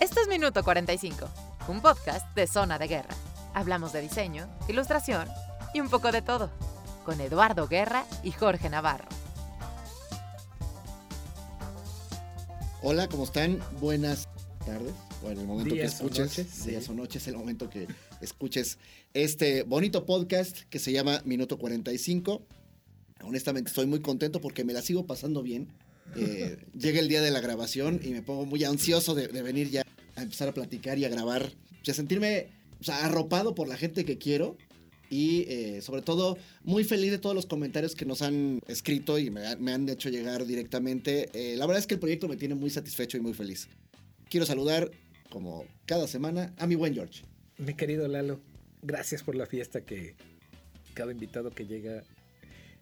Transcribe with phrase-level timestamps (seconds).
[0.00, 1.28] Esto es Minuto 45,
[1.68, 3.14] un podcast de Zona de Guerra.
[3.54, 5.28] Hablamos de diseño, ilustración
[5.72, 6.50] y un poco de todo,
[7.04, 9.08] con Eduardo Guerra y Jorge Navarro.
[12.82, 13.60] Hola, ¿cómo están?
[13.80, 14.28] Buenas
[14.66, 14.92] tardes.
[15.22, 16.90] O en el momento Días que o escuches, noches, días sí.
[16.90, 17.88] o noches, el momento que
[18.20, 18.78] escuches
[19.14, 22.42] este bonito podcast que se llama Minuto 45.
[23.22, 25.72] Honestamente estoy muy contento porque me la sigo pasando bien.
[26.16, 29.70] Eh, llega el día de la grabación y me pongo muy ansioso de, de venir
[29.70, 29.84] ya
[30.16, 31.52] a empezar a platicar y a grabar.
[31.84, 32.48] Y a sentirme
[32.80, 34.56] o sea, arropado por la gente que quiero.
[35.10, 39.30] Y eh, sobre todo muy feliz de todos los comentarios que nos han escrito y
[39.30, 41.30] me, me han hecho llegar directamente.
[41.32, 43.68] Eh, la verdad es que el proyecto me tiene muy satisfecho y muy feliz.
[44.28, 44.90] Quiero saludar,
[45.30, 47.22] como cada semana, a mi buen George.
[47.58, 48.40] Mi querido Lalo,
[48.82, 50.14] gracias por la fiesta que
[50.94, 52.02] cada invitado que llega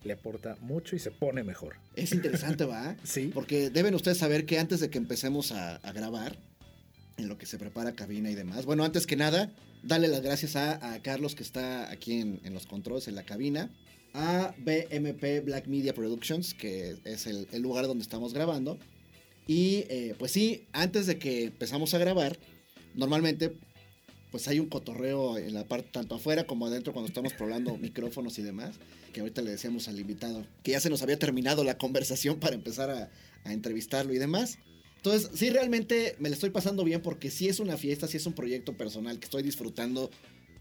[0.05, 1.77] le aporta mucho y se pone mejor.
[1.97, 2.97] Es interesante, ¿va?
[3.05, 3.31] Sí.
[3.33, 6.37] Porque deben ustedes saber que antes de que empecemos a, a grabar,
[7.19, 10.57] en lo que se prepara cabina y demás, bueno, antes que nada, darle las gracias
[10.57, 13.71] a, a Carlos que está aquí en, en los controles, en la cabina,
[14.15, 18.79] a BMP Black Media Productions, que es el, el lugar donde estamos grabando.
[19.47, 22.39] Y eh, pues sí, antes de que empezamos a grabar,
[22.95, 23.53] normalmente
[24.31, 28.39] pues hay un cotorreo en la parte tanto afuera como adentro cuando estamos probando micrófonos
[28.39, 28.77] y demás,
[29.13, 32.55] que ahorita le decíamos al invitado que ya se nos había terminado la conversación para
[32.55, 33.11] empezar a,
[33.45, 34.59] a entrevistarlo y demás.
[34.97, 38.27] Entonces, sí, realmente me la estoy pasando bien porque sí es una fiesta, sí es
[38.27, 40.11] un proyecto personal que estoy disfrutando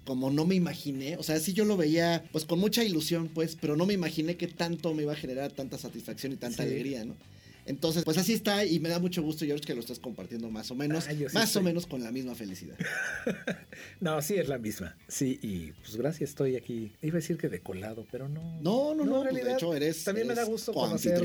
[0.04, 1.16] como no me imaginé.
[1.18, 4.38] O sea, sí yo lo veía pues con mucha ilusión, pues, pero no me imaginé
[4.38, 6.70] que tanto me iba a generar tanta satisfacción y tanta Sí.
[6.70, 7.16] alegría, ¿no?
[7.66, 10.72] Entonces, pues así está y me da mucho gusto, George, que lo estés compartiendo más
[10.72, 12.78] o menos, Ah, sí más o menos con la misma felicidad.
[14.00, 14.98] No, sí es la misma.
[15.08, 16.92] Sí, y pues gracias, estoy aquí.
[17.02, 18.60] Iba a decir que de colado, pero no.
[18.62, 21.22] No, no, no, en pues, de realidad, hecho eres, También me da gusto conocer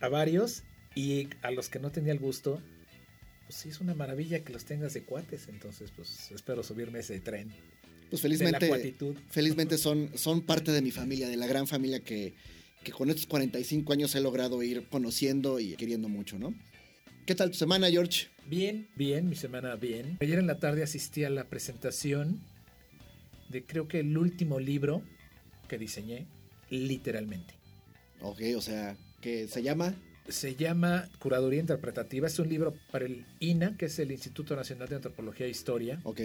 [0.00, 0.62] a varios
[0.94, 2.60] y a los que no tenía el gusto.
[3.46, 5.48] Pues sí, es una maravilla que los tengas de cuates.
[5.48, 7.52] Entonces, pues espero subirme ese tren
[8.08, 12.00] Pues de la felizmente, felizmente son, son parte de mi familia, de la gran familia
[12.00, 12.34] que,
[12.82, 16.54] que con estos 45 años he logrado ir conociendo y queriendo mucho, ¿no?
[17.26, 18.26] ¿Qué tal tu semana, George?
[18.46, 20.18] Bien, bien, mi semana bien.
[20.20, 22.40] Ayer en la tarde asistí a la presentación
[23.48, 25.02] de creo que el último libro
[25.68, 26.26] que diseñé,
[26.70, 27.54] literalmente.
[28.20, 29.94] Ok, o sea, que se llama...
[30.28, 34.88] Se llama Curaduría Interpretativa, es un libro para el INA, que es el Instituto Nacional
[34.88, 36.20] de Antropología e Historia, Ok,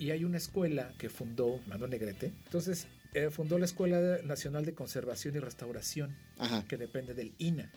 [0.00, 2.32] y hay una escuela que fundó Manuel Negrete.
[2.46, 6.64] Entonces, eh, fundó la Escuela Nacional de Conservación y Restauración, ajá.
[6.68, 7.70] que depende del INA.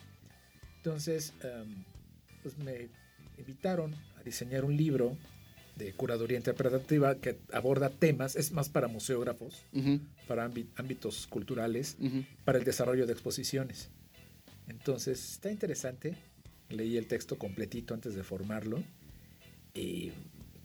[0.77, 1.83] Entonces, em,
[2.41, 2.89] pues me
[3.37, 5.17] invitaron a diseñar un libro
[5.75, 9.63] de curaduría interpretativa que aborda temas, es más para museógrafos,
[10.27, 11.97] para ámbi- ámbitos culturales,
[12.45, 13.89] para el desarrollo de exposiciones.
[14.67, 16.15] Entonces, está interesante.
[16.69, 18.83] Leí el texto completito antes de formarlo
[19.73, 20.11] y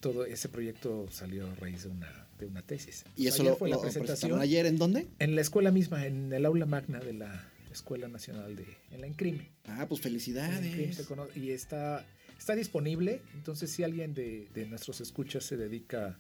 [0.01, 3.05] todo ese proyecto salió a raíz de una, de una tesis.
[3.17, 5.07] Y eso Ayer lo, fue lo la presentación presentaron ayer, ¿en dónde?
[5.19, 9.07] en la escuela misma, en el aula magna de la Escuela Nacional de en la
[9.07, 9.51] Encrime.
[9.67, 10.99] Ah, pues felicidades.
[11.37, 12.07] y está,
[12.39, 13.21] está disponible.
[13.35, 16.19] Entonces, si alguien de, de nuestros escuchas se dedica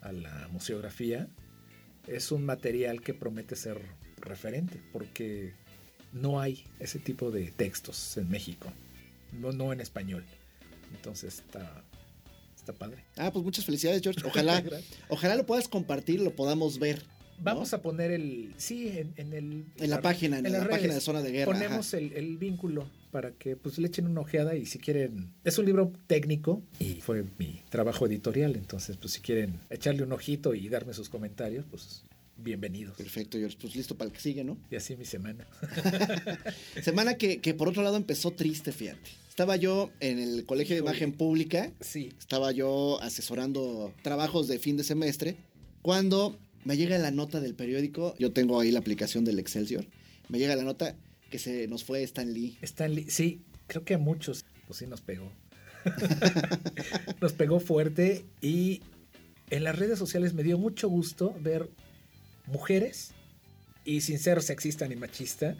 [0.00, 1.28] a la museografía,
[2.06, 3.80] es un material que promete ser
[4.18, 5.54] referente, porque
[6.12, 8.72] no hay ese tipo de textos en México,
[9.32, 10.24] no, no en español.
[10.94, 11.84] Entonces está,
[12.64, 13.04] está padre.
[13.16, 14.20] Ah, pues muchas felicidades, George.
[14.26, 14.64] Ojalá,
[15.08, 17.02] ojalá lo puedas compartir, lo podamos ver.
[17.38, 17.44] ¿no?
[17.44, 18.54] Vamos a poner el.
[18.56, 19.66] Sí, en, en el.
[19.76, 21.02] En la página, en, la las página de redes.
[21.02, 21.52] Zona de Guerra.
[21.52, 25.32] Ponemos el, el vínculo para que pues le echen una ojeada y si quieren.
[25.44, 28.56] Es un libro técnico y fue mi trabajo editorial.
[28.56, 32.04] Entonces, pues si quieren echarle un ojito y darme sus comentarios, pues
[32.36, 32.96] bienvenidos.
[32.96, 33.58] Perfecto, George.
[33.60, 34.56] Pues listo para el que sigue, ¿no?
[34.70, 35.46] Y así mi semana.
[36.82, 39.23] Semana que, que por otro lado empezó triste, fíjate.
[39.34, 40.82] Estaba yo en el Colegio de.
[40.82, 42.12] Imagen Pública, Sí.
[42.20, 45.34] estaba yo asesorando trabajos de fin de semestre,
[45.82, 49.86] cuando me llega la nota del periódico, yo tengo ahí la aplicación del Excelsior,
[50.28, 50.94] me llega la nota
[51.30, 52.56] que se nos fue Stan Lee.
[52.62, 55.32] Stanley, sí, creo que a muchos, pues sí nos pegó.
[57.20, 58.82] nos pegó fuerte y
[59.50, 61.68] en las redes sociales me dio mucho gusto ver
[62.46, 63.10] mujeres,
[63.84, 65.56] y sin ser sexista ni machista,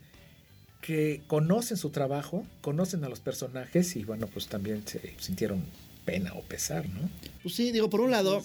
[0.84, 5.64] que conocen su trabajo, conocen a los personajes y bueno, pues también se sintieron
[6.04, 7.08] pena o pesar, ¿no?
[7.42, 8.42] Pues sí, digo, por un lado,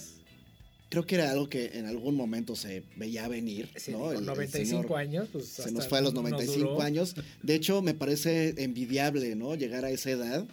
[0.88, 3.98] creo que era algo que en algún momento se veía venir, Sí, ¿no?
[3.98, 6.80] con El- el 95 señor años, pues Se nos fue a los nos 95 duró.
[6.80, 7.14] años.
[7.42, 9.54] De hecho, me parece envidiable, ¿no?
[9.54, 10.46] Llegar a esa edad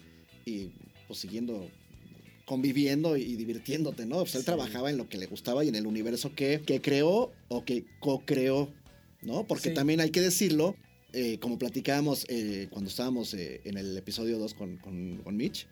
[0.45, 0.71] y
[1.07, 1.69] pues siguiendo
[2.45, 4.19] conviviendo y divirtiéndote, ¿no?
[4.19, 4.45] Pues él Sí.
[4.45, 7.85] trabajaba en lo que le gustaba y en el universo que, que creó o que
[7.99, 8.69] co-creó,
[9.21, 9.45] ¿no?
[9.45, 9.73] Porque Sí.
[9.75, 10.75] también hay que decirlo,
[11.13, 15.68] eh, como platicábamos eh, cuando estábamos eh, en el episodio 2 con, con, con Mitch,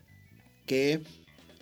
[0.66, 1.02] que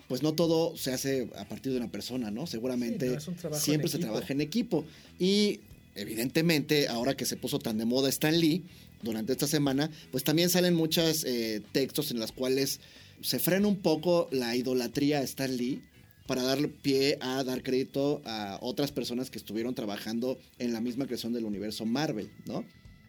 [0.08, 2.46] pues no todo se hace a partir de una persona, ¿no?
[2.46, 4.84] Seguramente Sí, no, siempre se trabaja en equipo.
[5.18, 5.60] Y
[5.94, 8.64] evidentemente, ahora que se puso tan de moda Stan Lee,
[9.02, 11.26] durante esta semana, pues también salen muchos
[11.72, 12.80] textos en los cuales
[13.20, 15.82] se frena un poco la idolatría a Stan Lee
[16.26, 21.06] para dar pie a dar crédito a otras personas que estuvieron trabajando en la misma
[21.06, 22.64] creación del universo Marvel, ¿no?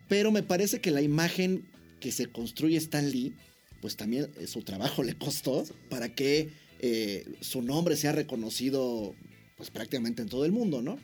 [0.07, 1.65] Pero me parece que la imagen
[1.99, 3.33] que se construye Stan Lee,
[3.81, 6.49] pues también eh, su trabajo le costó para que
[6.79, 9.15] eh, su nombre sea reconocido
[9.57, 10.99] pues prácticamente en todo el mundo, ¿no?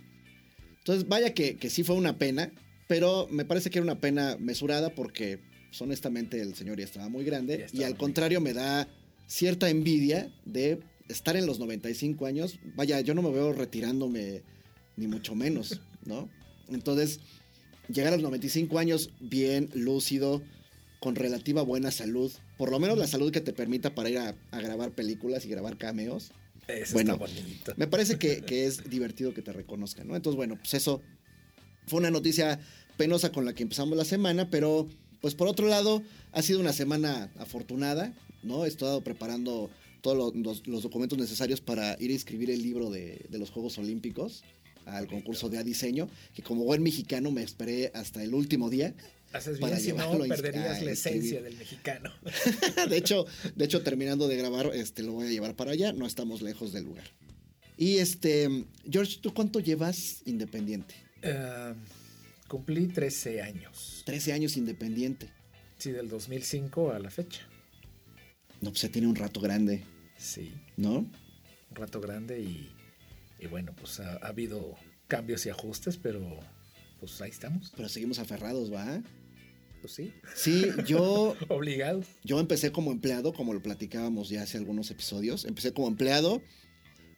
[0.79, 2.51] Entonces vaya que, que sí fue una pena,
[2.87, 5.39] pero me parece que era una pena mesurada porque
[5.69, 8.87] pues, honestamente el señor ya estaba muy grande estaba y al contrario me da
[9.27, 12.59] cierta envidia de estar en los 95 años.
[12.75, 14.43] Vaya, yo no me veo retirándome
[14.97, 16.29] ni mucho menos, ¿no?
[16.67, 17.21] Entonces,
[17.93, 20.41] llegar a los 95 años bien, lúcido,
[20.99, 24.35] con relativa buena salud, por lo menos la salud que te permita para ir a,
[24.51, 26.31] a grabar películas y grabar cameos,
[26.67, 27.17] Eso Bueno,
[27.77, 30.15] me parece que, que es divertido que te reconozcan, ¿no?
[30.15, 31.01] Entonces, bueno, pues eso
[31.87, 32.59] fue una noticia
[32.97, 34.87] penosa con la que empezamos la semana, pero
[35.21, 36.03] pues por otro lado,
[36.33, 38.65] ha sido una semana afortunada, ¿no?
[38.65, 39.69] He estado preparando
[40.01, 43.49] todos lo- los, los documentos necesarios para ir a inscribir el libro de, de los
[43.49, 44.43] Juegos Olímpicos
[44.85, 48.93] al concurso de A Diseño, que como buen mexicano me esperé hasta el último día.
[49.33, 52.11] Haces para bien, si no, perderías la esencia del mexicano.
[52.89, 53.25] de hecho,
[53.55, 55.93] de hecho, terminando de grabar, este, lo voy a llevar para allá.
[55.93, 57.05] No estamos lejos del lugar.
[57.77, 60.95] Y este, George, ¿tú cuánto llevas independiente?
[61.23, 61.73] Ah,
[62.47, 64.03] cumplí 13 años.
[64.05, 65.29] 13 años independiente.
[65.77, 67.47] Sí, del 2005 a la fecha.
[68.59, 69.83] No, pues se tiene un rato grande,
[70.17, 71.09] Sí, ¿no?
[71.71, 72.69] un rato grande y,
[73.41, 74.75] y bueno, pues ha, ha habido
[75.07, 76.21] cambios y ajustes, pero
[76.99, 77.71] pues ahí estamos.
[77.75, 79.01] Pero seguimos aferrados, ¿va?
[79.81, 82.05] Pues sí, Sí, yo, obligados.
[82.23, 85.45] yo empecé como empleado, como lo platicábamos ya hace algunos episodios.
[85.45, 86.41] Empecé como empleado.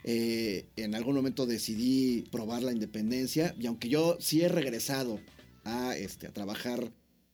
[0.06, 3.54] eh, en algún momento decidí probar la independencia.
[3.60, 5.20] Y aunque yo sí he regresado
[5.66, 6.92] a, este, a trabajar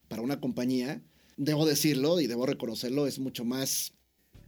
[0.08, 1.02] para una compañía,
[1.38, 3.94] debo decirlo y debo reconocerlo, es mucho más.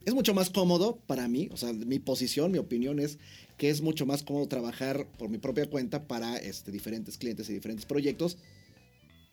[0.06, 3.19] Es mucho más cómodo para mí, o sea, mi posición, mi opinión es
[3.57, 7.53] que es mucho más cómodo trabajar por mi propia cuenta para este, diferentes clientes y
[7.53, 8.38] diferentes proyectos.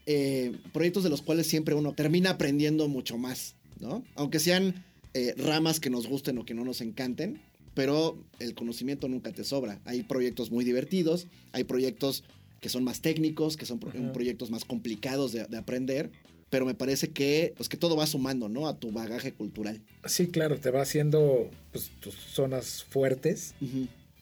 [0.07, 4.05] Eh, proyectos de los cuales siempre uno termina aprendiendo mucho más, ¿no?
[4.15, 4.85] Aunque sean
[5.15, 7.41] eh, ramas que nos gusten o que no nos encanten,
[7.75, 9.81] pero el conocimiento nunca te sobra.
[9.85, 12.25] Hay proyectos muy divertidos, hay proyectos
[12.61, 16.11] que son más técnicos, que son pro- proyectos más complicados de, de aprender,
[16.51, 18.69] pero me parece que, pues, que todo va sumando, ¿no?
[18.69, 19.81] A tu bagaje cultural.
[20.07, 23.55] Sí, claro, te va haciendo pues, tus zonas fuertes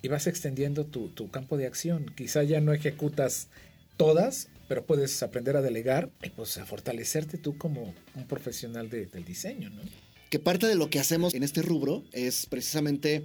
[0.02, 2.06] y vas extendiendo tu, tu campo de acción.
[2.16, 3.48] Quizá ya no ejecutas
[3.96, 9.06] todas, pero puedes aprender a delegar y pues a fortalecerte tú como un profesional de-
[9.06, 9.82] del diseño, ¿no?
[10.28, 13.22] que parte de lo que hacemos en este rubro es precisamente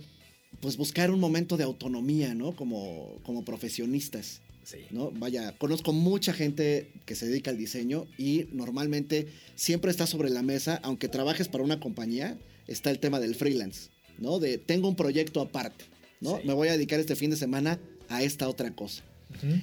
[0.60, 2.56] pues buscar un momento de autonomía, ¿no?
[2.56, 4.86] Como, como profesionistas, Sí.
[4.92, 5.12] ¿no?
[5.12, 10.44] Vaya, conozco mucha gente que se dedica al diseño y normalmente siempre está sobre la
[10.44, 12.38] mesa, aunque trabajes para una compañía,
[12.68, 14.40] está el tema del freelance, ¿no?
[14.40, 15.86] De tengo un proyecto aparte,
[16.22, 16.38] ¿no?
[16.38, 16.44] Sí.
[16.46, 19.04] Me voy a dedicar este fin de semana a esta otra cosa.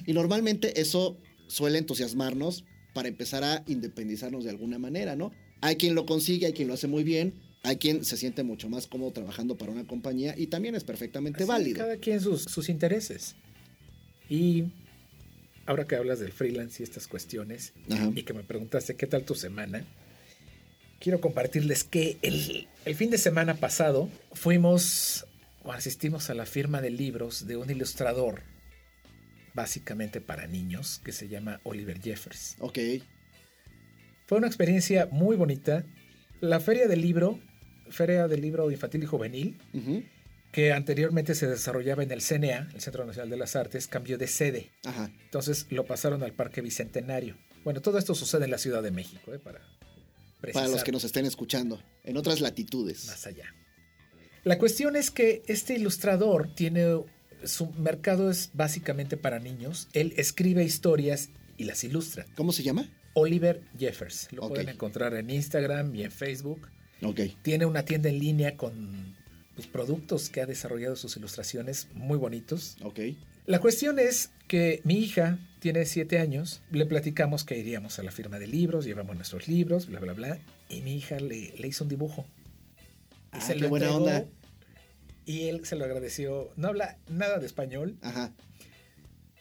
[0.05, 1.17] Y normalmente eso
[1.47, 5.31] suele entusiasmarnos para empezar a independizarnos de alguna manera, ¿no?
[5.61, 7.33] Hay quien lo consigue, hay quien lo hace muy bien,
[7.63, 11.43] hay quien se siente mucho más cómodo trabajando para una compañía y también es perfectamente
[11.43, 11.77] Así, válido.
[11.77, 13.35] Cada quien sus, sus intereses.
[14.29, 14.65] Y
[15.69, 18.09] ahora que hablas del freelance y estas cuestiones, Ajá.
[18.15, 19.85] y que me preguntaste qué tal tu semana,
[20.99, 25.25] quiero compartirles que el, el fin de semana pasado fuimos
[25.63, 28.41] o asistimos a la firma de libros de un ilustrador,
[29.53, 32.55] básicamente para niños, que se llama Oliver Jeffers.
[32.59, 32.79] Ok,
[34.25, 35.83] Fue una experiencia muy bonita.
[36.41, 37.39] La feria del libro,
[37.89, 40.03] Feria del Libro Infantil y Juvenil, ujú,
[40.51, 44.27] que anteriormente se desarrollaba en el CNA, el Centro Nacional de las Artes, cambió de
[44.27, 44.71] sede.
[44.83, 47.37] ajá, Entonces lo pasaron al Parque Bicentenario.
[47.63, 49.39] Bueno, todo esto sucede en la Ciudad de México, ¿eh?
[49.39, 53.07] para para precisar los que nos estén escuchando, en otras latitudes.
[53.07, 53.53] más allá.
[54.45, 57.03] La cuestión es que este ilustrador tiene
[57.43, 59.87] su mercado es básicamente para niños.
[59.93, 62.25] Él escribe historias y las ilustra.
[62.35, 62.89] ¿Cómo se llama?
[63.13, 64.27] Oliver Jeffers.
[64.31, 66.69] Lo pueden encontrar en Instagram y en Facebook.
[67.01, 69.15] Ok, Tiene una tienda en línea con
[69.59, 72.77] pues, productos que ha desarrollado sus ilustraciones muy bonitos.
[72.81, 72.99] ok,
[73.45, 78.11] La cuestión es que mi hija tiene siete años, le platicamos que iríamos a la
[78.11, 80.39] firma de libros, llevamos nuestros libros, bla, bla, bla,
[80.69, 82.25] y mi hija le, le hizo un dibujo.
[83.33, 84.25] Y Ah, se qué lo buena entregó, onda.
[85.25, 86.49] Y él se lo agradeció.
[86.55, 87.97] No habla nada de español.
[88.01, 88.31] ajá,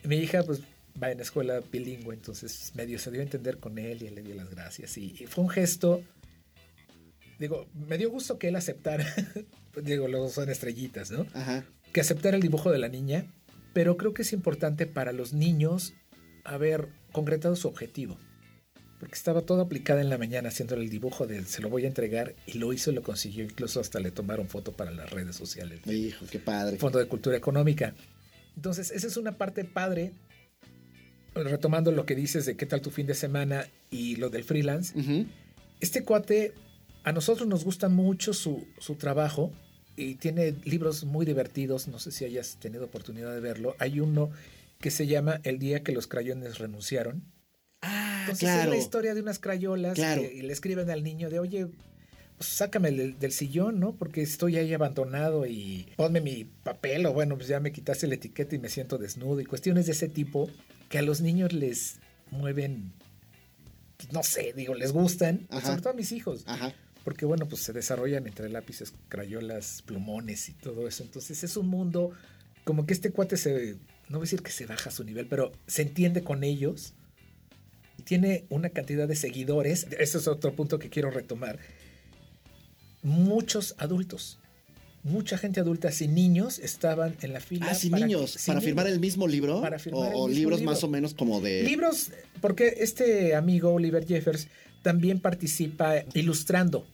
[0.05, 0.61] Mi hija, pues,
[1.01, 4.23] va en escuela bilingüe, entonces medio se dio a entender con él y él le
[4.23, 4.99] dio las gracias.
[4.99, 6.03] Y, y fue un gesto
[7.39, 9.07] digo, me dio gusto que él aceptara,
[9.83, 11.27] digo, luego son estrellitas, ¿no?
[11.35, 11.65] Ajá.
[11.93, 13.27] Que aceptara el dibujo de la niña,
[13.73, 15.95] pero creo que es importante para los niños
[16.45, 18.19] haber concretado su objetivo.
[18.99, 21.87] Porque estaba todo aplicada en la mañana haciéndole el dibujo de se lo voy a
[21.87, 23.45] entregar y lo hizo y lo consiguió.
[23.45, 25.87] Incluso hasta le tomaron foto para las redes sociales.
[25.87, 26.79] Hijo, qué padre.
[26.79, 27.95] Fondo de Cultura Económica.
[28.57, 30.13] Entonces, esa es una parte padre.
[31.33, 34.95] Retomando lo que dices de qué tal tu fin de semana y lo del freelance.
[35.79, 36.55] Este cuate,
[37.09, 39.51] a nosotros nos gusta mucho su, su trabajo
[39.97, 41.89] y tiene libros muy divertidos.
[41.89, 43.75] No sé si hayas tenido oportunidad de verlo.
[43.79, 44.31] Hay uno
[44.79, 47.23] que se llama El día que los crayones renunciaron.
[47.83, 48.63] Ah, Entonces claro.
[48.65, 50.23] es la historia de unas crayolas Claro.
[50.23, 51.67] que le escriben al niño de, oye,
[52.37, 53.95] pues sácame del, del sillón, ¿no?
[53.97, 58.15] Porque estoy ahí abandonado y ponme mi papel o bueno, pues ya me quitaste la
[58.17, 60.49] etiqueta y me siento desnudo y cuestiones de ese tipo
[60.89, 61.99] que a los niños les
[62.31, 62.93] mueven,
[64.13, 65.67] no sé, digo, les gustan, Ajá.
[65.69, 66.45] sobre todo a mis hijos.
[66.47, 66.73] Ajá.
[67.09, 71.03] Porque bueno, pues se desarrollan entre lápices, crayolas, plumones y todo eso.
[71.05, 72.11] Entonces es un mundo
[72.65, 73.77] como que este cuate se,
[74.11, 76.93] no voy a decir que se baja a su nivel, pero se entiende con ellos.
[77.97, 79.87] Y tiene una cantidad de seguidores.
[79.99, 81.59] Ese es otro punto que quiero retomar.
[83.03, 84.39] Muchos adultos,
[85.03, 87.69] mucha gente adulta sin niños estaban en la fila.
[87.71, 88.33] Ah, sin para- niños.
[88.33, 88.97] sin ¿Para firmar niños.
[88.97, 89.63] el mismo libro?
[89.63, 90.73] Para firmar o, o mismo libros libro.
[90.75, 91.63] más o menos como de.
[91.63, 92.11] Libros,
[92.43, 94.49] porque este amigo Oliver Jeffers
[94.83, 96.87] también participa ilustrando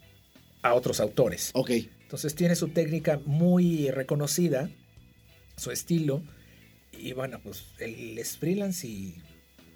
[0.64, 1.50] a otros autores.
[1.52, 1.70] Ok.
[2.02, 4.70] Entonces tiene su técnica muy reconocida,
[5.56, 6.22] su estilo.
[6.92, 9.14] Y bueno, pues él es freelance y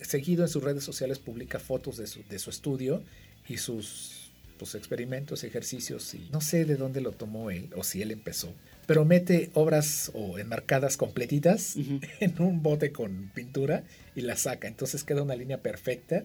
[0.01, 3.03] seguido en sus redes sociales publica fotos de su, de su estudio
[3.49, 6.15] y sus pues, experimentos, ejercicios.
[6.15, 8.55] Y no sé de dónde lo tomó él o si él empezó.
[8.87, 12.01] Pero mete obras o enmarcadas completitas Ujú.
[12.21, 14.69] en un bote con pintura y la saca.
[14.69, 16.25] Entonces queda una línea perfecta.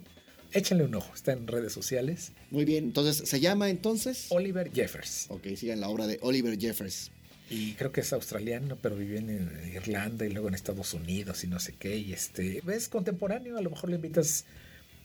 [0.54, 2.32] Échenle un ojo, está en redes sociales.
[2.52, 2.86] Muy bien.
[2.86, 4.28] Entonces, ¿se llama entonces?
[4.30, 5.26] Oliver Jeffers.
[5.30, 7.12] Ok, sigan la obra de Oliver Jeffers.
[7.50, 11.48] Y creo que es australiano, pero vive en Irlanda y luego en Estados Unidos y
[11.48, 11.98] no sé qué.
[11.98, 14.46] Y este, es contemporáneo, a lo mejor le invitas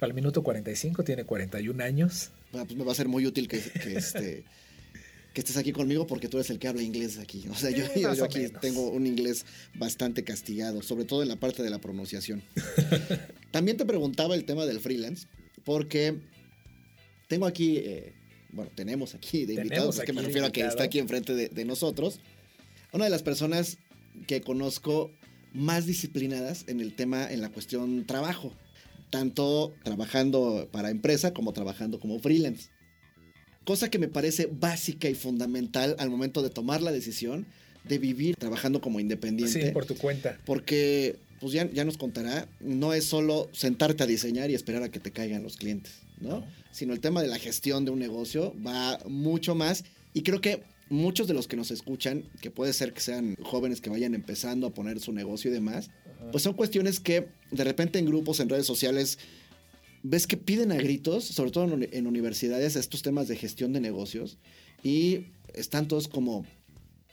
[0.00, 2.30] al minuto 45, tiene 41 años.
[2.52, 4.44] Bueno, pues me va a ser muy útil que, que, este,
[5.34, 7.44] que estés aquí conmigo porque tú eres el que habla inglés aquí.
[7.50, 7.84] O sea, yo,
[8.24, 8.60] aquí menos.
[8.60, 12.42] tengo un inglés bastante castigado, sobre todo en la parte de la pronunciación.
[13.50, 15.26] También te preguntaba el tema del freelance,
[15.68, 16.14] porque
[17.26, 18.14] tengo aquí, eh,
[18.52, 21.50] bueno, tenemos aquí de invitados, es que me refiero a que está aquí enfrente de,
[21.50, 22.20] de nosotros,
[22.90, 23.76] una de las personas
[24.26, 25.10] que conozco
[25.52, 28.54] más disciplinadas en el tema, en la cuestión trabajo,
[29.10, 32.70] tanto trabajando para empresa como trabajando como freelance.
[33.64, 37.46] Cosa que me parece básica y fundamental al momento de tomar la decisión
[37.84, 39.66] de vivir trabajando como independiente.
[39.66, 40.38] Sí, por tu cuenta.
[40.46, 44.90] Porque, pues ya, ya nos contará, no es solo sentarte a diseñar y esperar a
[44.90, 46.40] que te caigan los clientes, ¿no?
[46.40, 46.44] No.
[46.72, 49.84] Sino el tema de la gestión de un negocio va mucho más.
[50.14, 53.80] Y creo que muchos de los que nos escuchan, que puede ser que sean jóvenes
[53.80, 55.90] que vayan empezando a poner su negocio y demás,
[56.32, 59.18] pues son cuestiones que de repente en grupos, en redes sociales,
[60.02, 63.80] ves que piden a gritos, sobre todo en, en universidades, estos temas de gestión de
[63.80, 64.38] negocios
[64.82, 66.46] y están todos como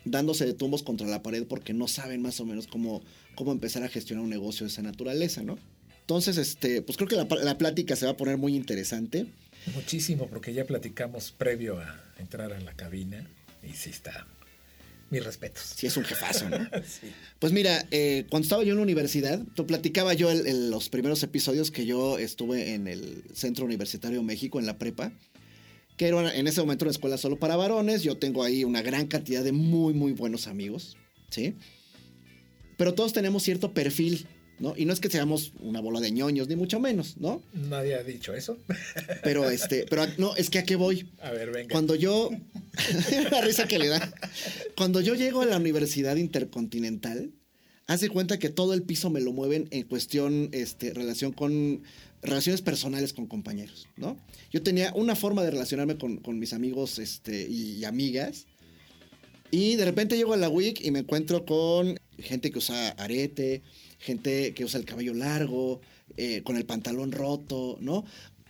[0.05, 3.03] dándose de tumbos contra la pared porque no saben más o menos cómo,
[3.35, 5.57] cómo empezar a gestionar un negocio de esa naturaleza, ¿no?
[6.01, 9.25] Entonces, este, pues creo que la, la plática se va a poner muy interesante.
[9.73, 13.27] Muchísimo, porque ya platicamos previo a entrar a la cabina.
[13.67, 14.27] Y sí está.
[15.09, 15.63] Mis respetos.
[15.75, 16.57] Si es un jefazo, ¿no?
[16.85, 17.07] Sí.
[17.39, 21.23] Pues mira, eh, cuando estaba yo en la universidad, te platicaba yo el- los primeros
[21.23, 25.11] episodios que yo estuve en el Centro Universitario México, en la prepa,
[25.97, 28.03] que era en ese momento una escuela solo para varones.
[28.03, 30.97] Yo tengo ahí una gran cantidad de muy, muy buenos amigos,
[31.29, 31.55] ¿sí?
[32.77, 34.27] Pero todos tenemos cierto perfil,
[34.59, 34.73] ¿no?
[34.75, 37.41] Y no es que seamos una bola de ñoños, ni mucho menos, ¿no?
[37.53, 38.57] Nadie ha dicho eso.
[39.23, 41.09] Pero este, pero no, es que a qué voy.
[41.21, 41.71] A ver, venga.
[41.71, 42.29] Cuando yo.
[43.31, 44.13] la risa que le da.
[44.75, 47.31] Cuando yo llego a la Universidad Intercontinental,
[47.87, 51.83] haz de cuenta que todo el piso me lo mueven en cuestión, este, relación con.
[52.21, 54.17] relaciones personales con compañeros, ¿no?
[54.51, 58.47] Yo tenía una forma de relacionarme con, con mis amigos este, y, amigas.
[59.51, 63.61] Y de repente llego a la WIC y me encuentro con gente que usa arete,
[63.99, 65.81] gente que usa el cabello largo,
[66.17, 68.05] eh, con el pantalón roto, ¿no?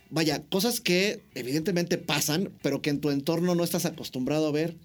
[0.08, 4.76] Vaya, cosas que evidentemente pasan, pero que en tu entorno no estás acostumbrado a ver.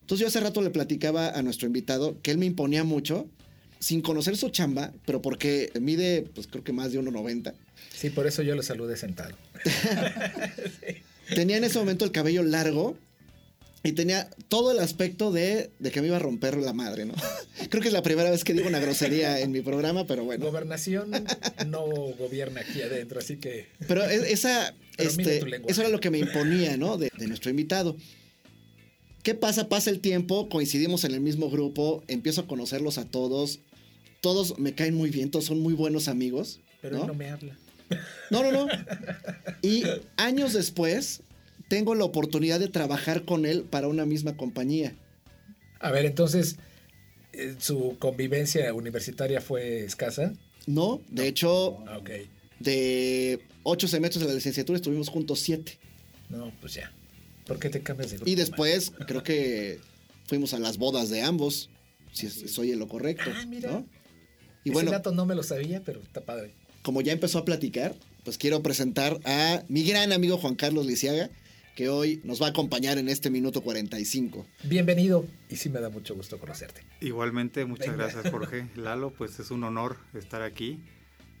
[0.00, 3.28] Entonces yo hace rato le platicaba a nuestro invitado que él me imponía mucho,
[3.78, 7.54] sin conocer su chamba, pero porque mide, pues creo que más de 1,90.
[7.94, 9.34] Sí, por eso yo lo saludé sentado.
[11.34, 12.96] Tenía en ese momento el cabello largo
[13.82, 17.14] Y tenía todo el aspecto de, de, que me iba a romper la madre, ¿no?
[17.70, 20.44] Creo que es la primera vez que digo una grosería en mi programa, pero bueno.
[20.44, 21.10] Gobernación
[21.66, 21.84] no
[22.18, 23.66] gobierna aquí adentro, así que.
[23.86, 26.96] Pero e, esa, pero este, eso era lo que me imponía, ¿no?
[26.96, 27.96] De, de nuestro invitado.
[29.22, 29.68] ¿Qué pasa?
[29.68, 33.60] Pasa el tiempo, coincidimos en el mismo grupo, empiezo a conocerlos a todos.
[34.20, 36.60] Todos me caen muy bien, todos son muy buenos amigos.
[36.80, 37.06] Pero ¿no?
[37.06, 37.56] no me habla.
[38.30, 38.66] No, no, no.
[39.62, 39.82] Y
[40.16, 41.22] años después,
[41.68, 44.94] tengo la oportunidad de trabajar con él para una misma compañía.
[45.80, 46.56] A ver, entonces,
[47.32, 50.32] eh, ¿su convivencia universitaria fue escasa?
[50.66, 52.00] No, de hecho, Ah,
[52.60, 55.78] de ocho semestres de la licenciatura estuvimos juntos siete.
[56.28, 56.92] No, pues ya.
[57.46, 58.30] ¿Por qué te cambias de grupo?
[58.30, 59.80] Y después creo que
[60.26, 61.70] fuimos a las bodas de ambos,
[62.12, 63.30] si soy en lo correcto.
[63.34, 63.70] Ah, mira.
[63.70, 63.86] ¿no?
[64.68, 66.52] Y Ese bueno, dato no me lo sabía, pero está padre.
[66.82, 67.94] como ya empezó a platicar,
[68.24, 71.30] pues quiero presentar a mi gran amigo Juan Carlos Lisiaga,
[71.74, 74.44] que hoy nos va a acompañar en este minuto 45.
[74.64, 76.82] Bienvenido y sí me da mucho gusto conocerte.
[77.00, 78.04] Igualmente, muchas Venga.
[78.08, 78.66] gracias Jorge.
[78.76, 80.80] Lalo, pues es un honor estar aquí.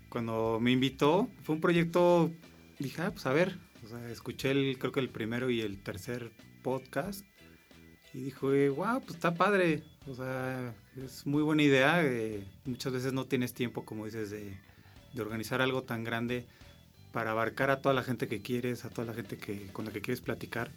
[0.08, 2.30] Cuando me invitó, fue un proyecto,
[2.78, 5.82] dije, ah, pues a ver, o sea, escuché el, creo que el primero y el
[5.82, 6.30] tercer
[6.62, 7.24] podcast
[8.14, 12.02] y dije, wow, pues está padre, o sea, es muy buena idea.
[12.04, 14.56] eh, muchas veces no tienes tiempo, como dices, de,
[15.14, 16.46] de organizar algo tan grande
[17.12, 19.92] para abarcar a toda la gente que quieres, a toda la gente que, con la
[19.92, 20.70] que quieres platicar.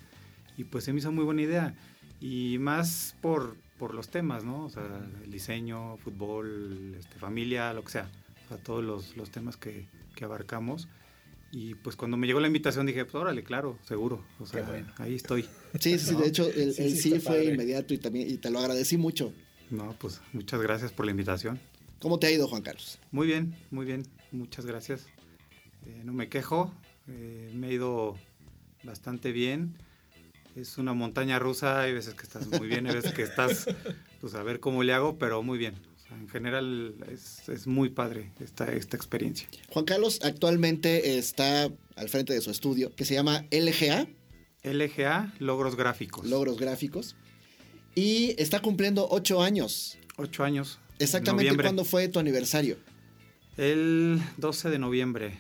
[0.57, 1.75] Y pues se me hizo muy buena idea.
[2.19, 4.65] Y más por, por los temas, ¿no?
[4.65, 4.83] O sea,
[5.23, 8.09] el diseño, fútbol, este, familia, lo que sea.
[8.45, 10.87] O sea, todos los, los temas que, que abarcamos.
[11.53, 14.23] Y pues cuando me llegó la invitación dije, pues órale, claro, seguro.
[14.39, 14.87] O sea, bueno.
[14.99, 15.43] ahí estoy.
[15.79, 17.45] Sí, sí, sí, de hecho el Sí, el sí, sí, fue padre.
[17.45, 19.33] inmediato y también y te lo agradecí mucho.
[19.71, 21.59] No, pues muchas gracias por la invitación.
[21.99, 22.99] ¿Cómo te ha ido, Juan Carlos?
[23.11, 24.03] Muy bien, muy bien.
[24.31, 25.05] Muchas gracias.
[25.85, 26.71] Eh, no me quejo.
[27.07, 28.17] eh, me ha ido
[28.83, 29.75] bastante bien.
[30.55, 31.81] Es una montaña rusa.
[31.81, 33.67] Hay veces que estás muy bien, hay veces que estás,
[34.19, 35.75] pues a ver cómo le hago, pero muy bien.
[35.95, 39.47] O sea, en general es, es muy padre esta, esta experiencia.
[39.69, 44.07] Juan Carlos actualmente está al frente de su estudio que se llama LGA,
[44.63, 46.25] LGA, logros gráficos.
[46.25, 47.15] Logros Gráficos,
[47.95, 49.98] y está cumpliendo ocho años.
[50.17, 50.79] Ocho años.
[50.99, 51.65] Exactamente noviembre.
[51.65, 52.77] cuándo fue tu aniversario.
[53.58, 55.38] El 12 de noviembre.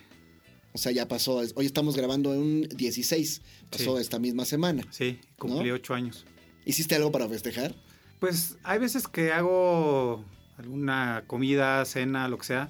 [0.73, 4.01] O sea, ya pasó, hoy estamos grabando en un 16, pasó Sí.
[4.01, 4.83] esta misma semana.
[4.89, 5.75] Sí, cumplí ¿No?
[5.75, 6.25] ocho años.
[6.65, 7.75] ¿Hiciste algo para festejar?
[8.19, 10.23] Pues hay veces que hago
[10.57, 12.69] alguna comida, cena, lo que sea,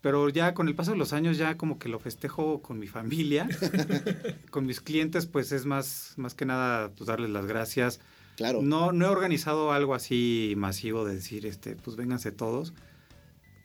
[0.00, 2.86] pero ya con el paso de los años ya como que lo festejo con mi
[2.86, 3.48] familia,
[4.50, 8.00] con mis clientes, pues es más, más que nada pues darles las gracias.
[8.36, 8.62] Claro.
[8.62, 12.72] No, no he organizado algo así masivo de decir, este, pues vénganse todos.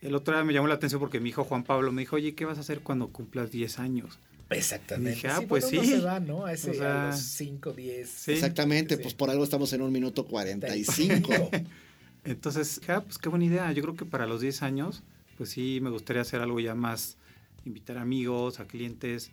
[0.01, 2.35] El otro día me llamó la atención porque mi hijo Juan Pablo me dijo, oye,
[2.35, 4.19] ¿qué vas a hacer cuando cumplas 10 años?
[4.49, 5.11] Exactamente.
[5.15, 5.95] Dije, ah, Sí, pues bueno, uno sí.
[5.95, 6.45] se va, ¿no?
[6.45, 8.09] A, ese, O sea, a los 5, 10.
[8.09, 8.31] sí.
[8.31, 9.01] Exactamente, Sí.
[9.01, 11.49] pues por algo estamos en un minuto 45.
[12.23, 13.71] Entonces, dije, ah, pues qué buena idea.
[13.71, 15.03] Yo creo que para los 10 años,
[15.37, 17.17] pues sí, me gustaría hacer algo ya más,
[17.65, 19.31] invitar amigos, a clientes,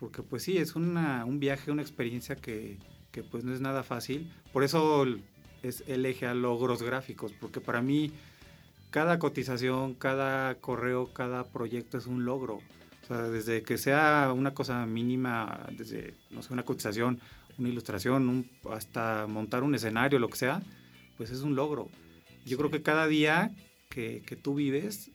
[0.00, 2.76] porque pues sí, es una, un viaje, una experiencia que,
[3.14, 4.28] que pues no es nada fácil.
[4.52, 5.06] Por eso
[5.62, 8.10] es el eje a logros gráficos, porque para mí
[8.90, 12.56] cada cotización, cada correo, cada proyecto es un logro.
[12.56, 17.20] O sea, desde que sea una cosa mínima, desde, no sé, una cotización,
[17.58, 20.60] una ilustración, un- hasta montar un escenario, lo que sea,
[21.16, 21.88] pues es un logro.
[22.44, 23.50] Yo creo que cada día
[23.90, 25.10] que, que tú vives,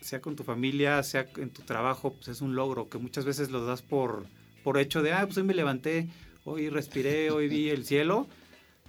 [0.00, 3.50] sea con tu familia, sea en tu trabajo, pues es un logro que muchas veces
[3.50, 4.26] lo das por,
[4.64, 6.08] por hecho de, ah, pues hoy me levanté,
[6.44, 8.26] hoy respiré, hoy vi el cielo.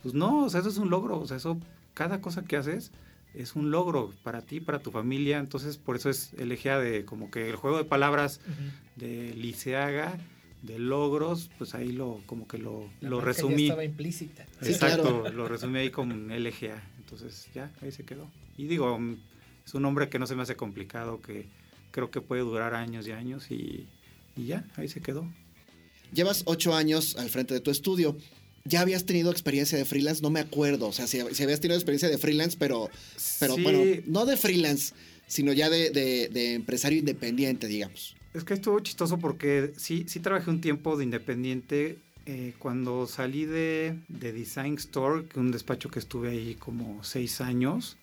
[0.03, 1.19] Pues no, o sea, eso es un logro.
[1.19, 1.57] O sea, eso,
[1.93, 2.91] cada cosa que haces
[3.33, 5.39] es un logro para ti, para tu familia.
[5.39, 9.03] Entonces, por eso es el eje de como que el juego de palabras Ujú.
[9.05, 10.17] de Liceaga,
[10.61, 13.63] de logros, pues ahí lo, como que lo, La lo marca ya resumí.
[13.63, 14.45] estaba implícita.
[14.61, 15.35] Sí, Exacto, claro.
[15.35, 16.81] lo resumí ahí con LGA.
[16.99, 18.29] Entonces ya, ahí se quedó.
[18.57, 19.17] Y digo, mm,
[19.65, 21.45] es un nombre que no se me hace complicado, que
[21.91, 23.87] creo que puede durar años y años y,
[24.35, 25.27] y ya, ahí se quedó.
[26.13, 28.17] Llevas ocho años al frente de tu estudio.
[28.67, 30.21] ¿Ya habías tenido experiencia de freelance?
[30.21, 30.87] No me acuerdo.
[30.87, 32.89] O sea, si, si habías tenido experiencia de freelance, pero,
[33.39, 34.93] pero Sí, bueno, no de freelance,
[35.27, 38.15] sino ya de, de- de empresario independiente, digamos.
[38.33, 41.99] Es que estuvo chistoso porque sí, sí trabajé un tiempo de independiente.
[42.27, 47.39] eh, cuando salí de, de Design Store, que un despacho que estuve ahí como seis
[47.39, 47.97] años,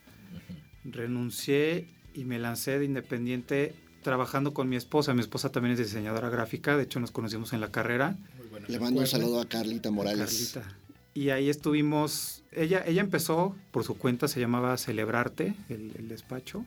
[0.85, 5.15] renuncié y me lancé de independiente trabajando con mi esposa.
[5.15, 8.17] Mi esposa también es diseñadora gráfica, de hecho nos conocimos en la carrera.
[8.39, 10.51] Muy buena Le mando un saludo a Carlita Morales.
[10.53, 10.77] Carlita.
[11.15, 16.65] Y ahí estuvimos, ella, ella empezó por su cuenta, se llamaba Celebrarte, el, el despacho,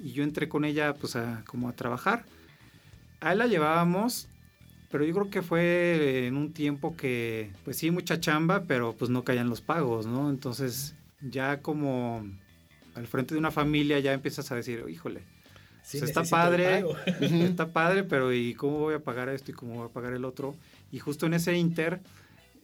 [0.00, 2.24] y yo entré con ella pues a, como a trabajar.
[3.20, 4.26] A él la llevábamos,
[4.90, 9.10] Pero yo creo que fue en un tiempo que, pues sí, mucha chamba, pero pues
[9.10, 10.30] no caían los pagos, ¿no?
[10.30, 12.24] Entonces, ya como
[12.94, 15.22] al frente de una familia ya empiezas a decir, híjole,
[15.84, 16.84] Sí, pues está necesito el padre,
[17.44, 20.24] está padre, pero ¿y cómo voy a pagar esto y cómo voy a pagar el
[20.24, 20.54] otro?
[20.90, 22.00] Y justo en ese inter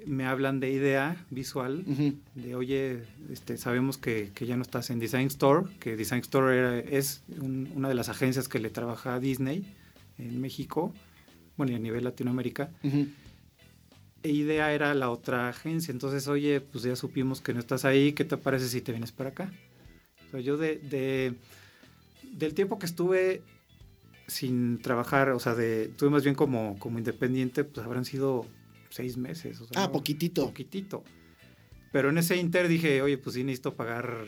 [0.07, 2.15] me hablan de idea visual, Ujú.
[2.35, 6.57] de oye, este, sabemos que, que ya no estás en Design Store, que Design Store
[6.59, 9.67] era- es un- una de las agencias que le trabaja a Disney
[10.17, 10.95] en México,
[11.59, 12.71] bueno, y a nivel Latinoamérica.
[12.83, 13.07] Ujú.
[14.23, 18.13] E idea era la otra agencia, entonces, oye, pues ya supimos que no estás ahí,
[18.15, 19.53] ¿qué te parece si te vienes para acá?
[20.29, 21.35] O sea, yo de, de-
[22.31, 23.43] del tiempo que estuve
[24.27, 28.47] sin trabajar, o sea, de, estuve más bien como, como independiente, pues habrán sido
[28.91, 29.61] seis meses.
[29.61, 30.47] o sea, Ah, no- poquitito.
[30.47, 31.03] Poquitito.
[31.93, 34.25] Pero en ese inter dije, oye, pues sí necesito pagar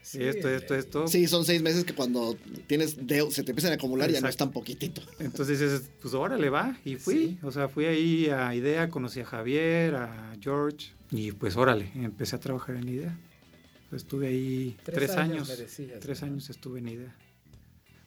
[0.00, 1.06] Sí, esto, esto, esto.
[1.06, 2.36] Sí, son seis meses que cuando
[2.66, 4.44] tienes deu- se te empiezan a acumular ya no es Exacto.
[4.46, 5.02] tan poquito.
[5.20, 6.76] Entonces dices, pues órale, va.
[6.84, 7.14] Y fui.
[7.14, 7.38] Sí.
[7.42, 10.88] O sea, fui ahí a Idea, conocí a Javier, a George.
[11.12, 13.18] Y pues órale, empecé a trabajar en Idea.
[13.92, 15.52] Estuve ahí Tres tres, años,
[16.00, 16.26] tres ¿no?
[16.28, 17.16] años estuve en Idea.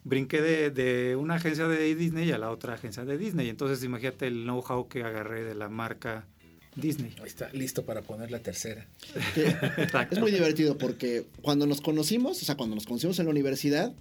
[0.06, 3.48] Brinqué de, de una agencia de Disney a la otra agencia de Disney.
[3.48, 6.28] Entonces imagínate el know-how que agarré de la marca
[6.76, 7.12] Disney.
[7.18, 8.86] Ahí está listo para poner la tercera.
[9.34, 13.94] Es muy divertido porque cuando nos conocimos, o sea, cuando nos conocimos en la universidad,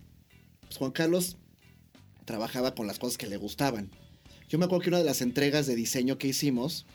[0.62, 1.38] pues Juan Carlos
[2.26, 3.90] trabajaba con las cosas que le gustaban.
[4.48, 6.86] Yo me acuerdo que una de las entregas de diseño que hicimos,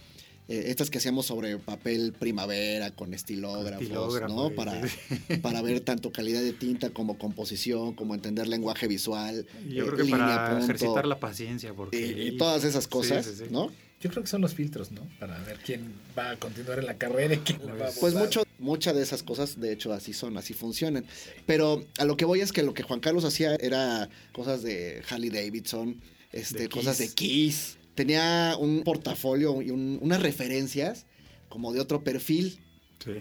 [0.51, 4.51] eh, estas que hacíamos sobre papel primavera con estilógrafos, Estilógrafo, ¿no?
[4.51, 4.81] Para,
[5.43, 9.87] para ver tanto calidad de tinta como composición, como entender lenguaje visual, Y Yo eh,
[9.87, 11.73] creo que línea, para punto, ejercitar la paciencia.
[11.73, 13.51] Porque, y, y todas esas cosas, Sí, sí, sí.
[13.53, 13.71] ¿no?
[14.01, 15.07] Yo creo que son los filtros, ¿no?
[15.19, 18.15] Para ver quién va a continuar en la carrera y quién la va a Pues
[18.15, 21.05] mucho, muchas de esas cosas, de hecho, así son, así funcionan.
[21.47, 25.03] Pero a lo que voy es que lo que Juan Carlos hacía era cosas de
[25.09, 26.01] Harley Davidson,
[26.33, 27.77] este, De cosas de Kiss.
[27.95, 31.07] Tenía un portafolio y un- unas referencias
[31.49, 32.61] como de otro perfil.
[33.05, 33.13] Sí.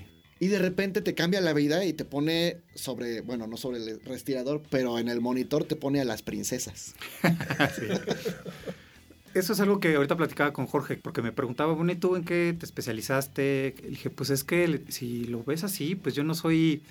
[0.42, 4.00] Y de repente te cambia la vida y te pone sobre, bueno, no sobre el
[4.06, 6.96] respirador, pero en el monitor te pone a las princesas.
[7.76, 7.86] Sí.
[9.36, 12.24] Eso es algo que ahorita platicaba con Jorge, porque me preguntaba, bueno, ¿y tú en
[12.24, 13.76] qué te especializaste?
[13.84, 16.82] Le dije, pues es que si lo ves así, pues yo no soy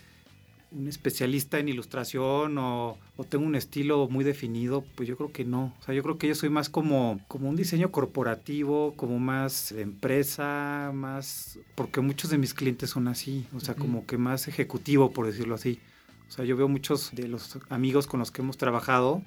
[0.71, 5.45] un especialista en ilustración o, o tengo un estilo muy definido, pues yo creo que
[5.45, 5.75] no.
[5.81, 9.73] O sea, yo creo que yo soy más como, como un diseño corporativo, como más
[9.75, 11.59] de empresa, más...
[11.75, 15.55] Porque muchos de mis clientes son así, o sea, como que más ejecutivo, por decirlo
[15.55, 15.81] así.
[16.29, 19.23] O sea, yo veo muchos de los amigos con los que hemos trabajado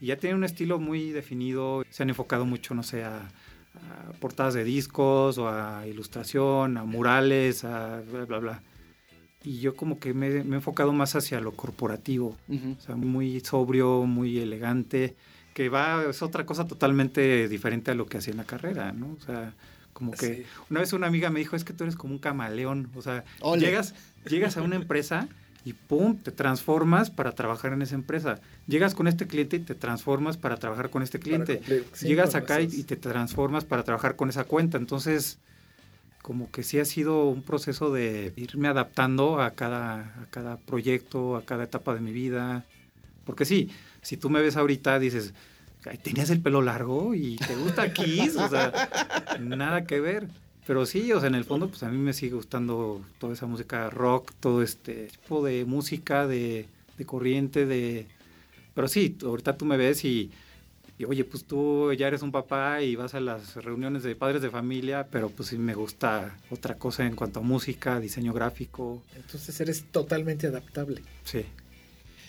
[0.00, 4.12] y ya tienen un estilo muy definido, se han enfocado mucho, no sé, a, a
[4.18, 8.62] portadas de discos o a ilustración, a murales, a bla, bla, bla.
[9.44, 13.40] Y yo como que me, me he enfocado más hacia lo corporativo, o sea, muy
[13.40, 15.16] sobrio, muy elegante,
[15.54, 19.16] que va, es otra cosa totalmente diferente a lo que hacía en la carrera, ¿no?
[19.20, 19.52] O sea,
[19.92, 20.42] como que Sí.
[20.70, 23.24] una vez una amiga me dijo, es que tú eres como un camaleón, o sea,
[23.40, 23.60] Ole.
[23.66, 23.94] llegas,
[24.28, 25.28] llegas a una empresa
[25.64, 28.40] y pum, te transformas para trabajar en esa empresa.
[28.66, 31.60] Llegas con este cliente y te transformas para trabajar con este cliente.
[32.00, 34.76] Llegas acá y te transformas para trabajar con esa cuenta.
[34.78, 35.38] Entonces,
[36.22, 41.36] como que sí ha sido un proceso de irme adaptando a cada, a cada proyecto,
[41.36, 42.64] a cada etapa de mi vida.
[43.24, 43.70] Porque sí,
[44.02, 45.34] si tú me ves ahorita, dices,
[45.84, 48.72] "Ay, tenías el pelo largo y te gusta Kiss, o sea,
[49.40, 50.28] nada que ver.
[50.64, 53.46] Pero sí, o sea, en el fondo, pues a mí me sigue gustando toda esa
[53.46, 58.06] música rock, todo este tipo de música, de, de corriente, de...
[58.74, 60.30] Pero sí, ahorita tú me ves y,
[60.98, 64.42] y, oye, pues tú ya eres un papá y vas a las reuniones de padres
[64.42, 69.02] de familia, pero pues sí me gusta otra cosa en cuanto a música, diseño gráfico,
[69.16, 71.02] Entonces eres totalmente adaptable.
[71.24, 71.44] sí.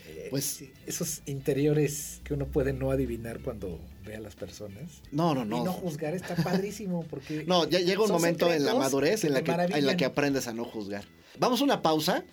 [0.05, 5.01] Eh, Pues- esos interiores que uno puede no adivinar cuando ve a las personas.
[5.11, 5.71] No, no, Y no no.
[5.73, 7.43] juzgar está padrísimo porque...
[7.47, 10.47] No, ya llega un momento en la madurez en la que, en la que aprendes
[10.47, 11.05] a no juzgar.
[11.39, 12.23] Vamos a una pausa.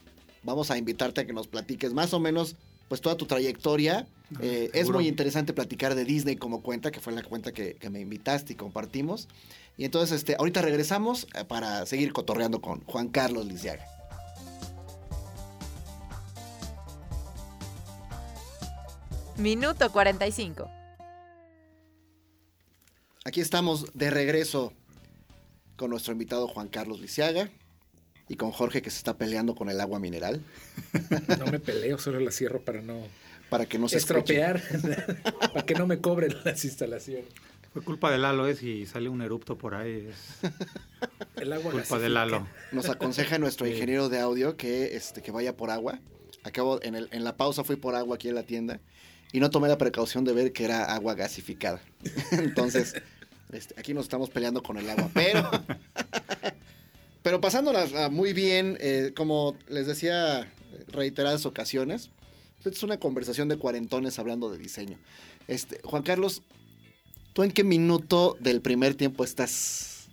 [0.42, 2.56] Vamos a invitarte a que nos platiques más o menos
[2.90, 4.08] pues toda tu trayectoria.
[4.40, 7.88] Eh, es muy interesante platicar de Disney como cuenta, que fue la cuenta que, que
[7.88, 9.28] me invitaste y compartimos.
[9.76, 13.86] Y entonces, este, ahorita regresamos eh, para seguir cotorreando con Juan Carlos Lisiaga.
[19.36, 20.68] Minuto 45.
[23.24, 24.72] Aquí estamos de regreso
[25.76, 27.52] con nuestro invitado Juan Carlos Lisiaga
[28.30, 30.40] y con Jorge que se está peleando con el agua mineral
[31.38, 33.02] No me peleo, solo la cierro para no
[33.50, 34.62] para que no se estropear,
[35.52, 37.24] para que no me cobren las instalaciones.
[37.72, 38.54] Fue culpa de Lalo, ¿eh?
[38.54, 40.50] Si sale un erupto por ahí, es
[41.42, 42.08] El agua culpa de.
[42.10, 42.46] Lalo.
[42.70, 45.98] Nos aconseja nuestro ingeniero de audio que, este, que vaya por agua.
[46.44, 48.78] Acabo, en, el- en la pausa fui por agua aquí en la tienda
[49.32, 51.80] y no tomé la precaución de ver que era agua gasificada.
[52.30, 52.94] Entonces,
[53.52, 55.50] Este, aquí nos estamos peleando con el agua, pero...
[57.22, 60.52] pero pasándola muy bien, eh, como les decía
[60.88, 62.10] reiteradas ocasiones,
[62.64, 64.98] es una conversación de cuarentones hablando de diseño.
[65.48, 66.42] Este, Juan Carlos,
[67.32, 70.08] ¿tú en qué minuto del primer tiempo estás?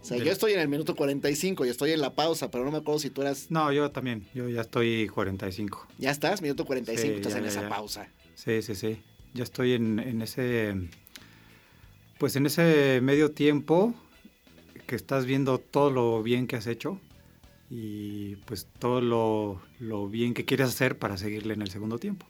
[0.00, 2.70] O sea, yo estoy en el minuto 45 y estoy en la pausa, pero no
[2.70, 3.50] me acuerdo si tú eras...
[3.50, 5.86] No, yo también, yo ya estoy 45.
[5.98, 6.42] ¿Ya estás?
[6.42, 8.10] Minuto 45, estás en esa pausa.
[8.34, 8.98] Sí, sí, sí.
[9.32, 10.74] Ya estoy en, en ese...
[12.18, 13.94] Pues en ese medio tiempo
[14.86, 16.98] que estás viendo todo lo bien que has hecho
[17.70, 22.26] y pues todo lo, lo, bien que quieres hacer para seguirle en el segundo tiempo.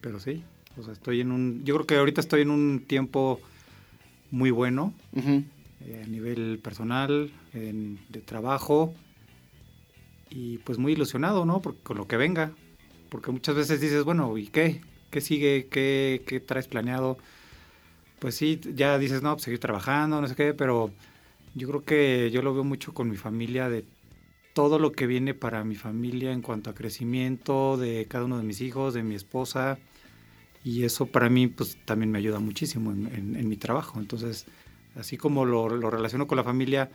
[0.00, 0.42] Pero sí,
[0.76, 3.40] o sea, estoy en un, yo creo que ahorita estoy en un tiempo
[4.30, 8.94] muy bueno eh, a nivel personal, de trabajo
[10.30, 11.60] y pues muy ilusionado, ¿no?
[11.60, 12.52] Porque, con lo que venga,
[13.10, 14.80] porque muchas veces dices, bueno, ¿y qué?
[15.10, 15.68] ¿Qué sigue?
[15.70, 17.18] ¿Qué, qué traes planeado?
[18.18, 20.90] Pues sí, ya dices, no, pues seguir trabajando, no sé qué, pero
[21.54, 23.84] yo creo que yo lo veo mucho con mi familia de
[24.54, 28.44] todo lo que viene para mi familia en cuanto a crecimiento de cada uno de
[28.44, 29.78] mis hijos, de mi esposa.
[30.64, 33.98] Y eso para mí pues también me ayuda muchísimo en, mi trabajo.
[33.98, 34.46] Entonces,
[34.94, 36.90] así como lo, relaciono con la familia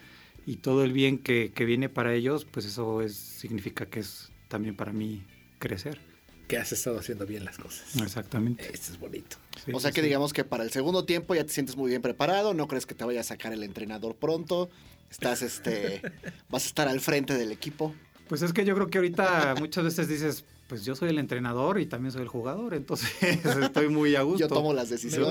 [0.46, 4.76] y todo el bien que, viene para ellos, pues eso es, significa que es también
[4.76, 5.24] para mí
[5.60, 6.00] crecer.
[6.48, 7.96] Que has estado haciendo bien las cosas.
[8.02, 8.64] Exactamente.
[8.74, 9.38] Esto es bonito.
[9.72, 12.54] o sea que digamos que para el segundo tiempo ya te sientes muy bien preparado,
[12.54, 14.70] no crees que te vaya a sacar el entrenador pronto,
[15.10, 16.02] Estás, este,
[16.50, 17.94] vas a estar al frente del equipo.
[18.28, 21.80] Pues es que yo creo que ahorita muchas veces dices, pues yo soy el entrenador
[21.80, 23.10] y también soy el jugador, entonces
[23.62, 24.40] estoy muy a gusto.
[24.40, 25.28] Yo tomo las decisiones.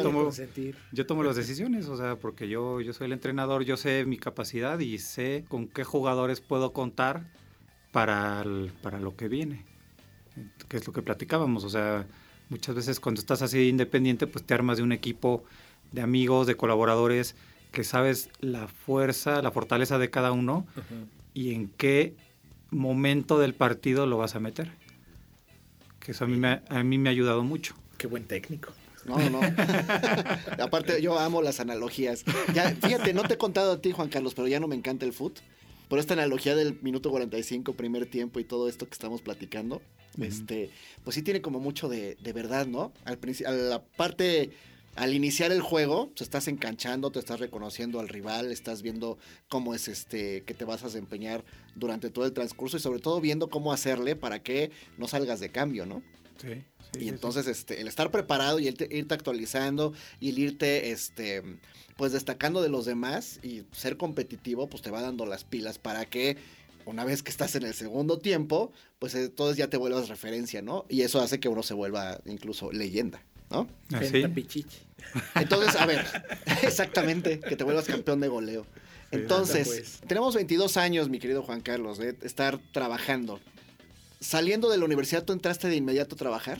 [0.92, 4.16] Yo tomo, las decisiones, o sea, porque yo, yo soy el entrenador, yo sé mi
[4.16, 7.30] capacidad y sé con qué jugadores puedo contar
[7.92, 8.44] para,
[8.82, 9.64] para lo que viene,
[10.68, 12.06] que es lo que platicábamos, o sea,
[12.48, 15.44] muchas veces cuando estás así independiente, pues te armas de un equipo
[15.92, 17.34] de amigos, de colaboradores,
[17.72, 20.66] que sabes la fuerza, la fortaleza de cada uno
[21.34, 22.14] y en qué
[22.70, 24.72] momento del partido lo vas a meter.
[26.00, 27.74] Que eso a mí me, a mí me ha ayudado mucho.
[27.98, 28.72] Qué buen técnico.
[29.04, 29.40] No, no.
[30.62, 32.24] Aparte, yo amo las analogías.
[32.54, 35.04] Ya, fíjate, no te he contado a ti, Juan Carlos, pero ya no me encanta
[35.04, 35.38] el foot.
[35.88, 39.80] Por esta analogía del minuto 45, primer tiempo y todo esto que estamos platicando,
[40.20, 40.70] este,
[41.04, 42.92] pues sí tiene como mucho de, de verdad, ¿no?
[43.04, 44.50] Al a la parte
[44.96, 49.74] al iniciar el juego, te estás enganchando, te estás reconociendo al rival, estás viendo cómo
[49.74, 53.48] es este que te vas a desempeñar durante todo el transcurso y sobre todo viendo
[53.50, 56.02] cómo hacerle para que no salgas de cambio, ¿no?
[56.38, 56.64] Sí.
[57.00, 61.42] y entonces este el estar preparado y el irte actualizando y el irte este
[61.96, 66.04] pues destacando de los demás y ser competitivo, pues te va dando las pilas para
[66.04, 66.36] que
[66.86, 70.86] una vez que estás en el segundo tiempo, pues entonces ya te vuelvas referencia, ¿no?
[70.88, 73.20] Y eso hace que uno se vuelva incluso leyenda.
[73.50, 73.68] ¿no?
[73.92, 74.24] Así.
[74.24, 76.04] Ah, Entonces, a ver,
[76.62, 78.66] exactamente, que te vuelvas campeón de goleo.
[79.10, 80.00] Entonces, pues.
[80.06, 83.40] tenemos 22 años, mi querido Juan Carlos, de estar trabajando.
[84.20, 86.58] Saliendo de la universidad, ¿tú entraste de inmediato a trabajar?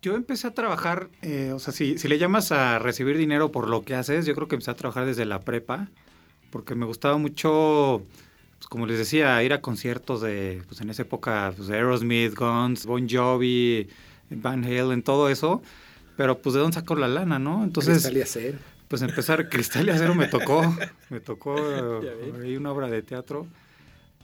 [0.00, 3.68] Yo empecé a trabajar, eh, o sea, si, si, le llamas a recibir dinero por
[3.68, 5.88] lo que haces, yo creo que empecé a trabajar desde la prepa,
[6.50, 8.02] porque me gustaba mucho,
[8.66, 13.08] como les decía, ir a conciertos de, pues en esa época, pues, Aerosmith, Guns, Bon
[13.08, 13.88] Jovi,
[14.30, 15.62] Van Halen, todo eso.
[16.16, 17.64] Pero pues de dónde sacó la lana, ¿no?
[17.64, 17.94] Entonces...
[17.94, 18.58] Cristal y acero.
[18.88, 20.74] Pues empezar Cristal y acero me tocó.
[21.10, 21.56] me tocó
[22.42, 23.46] ahí una obra de teatro.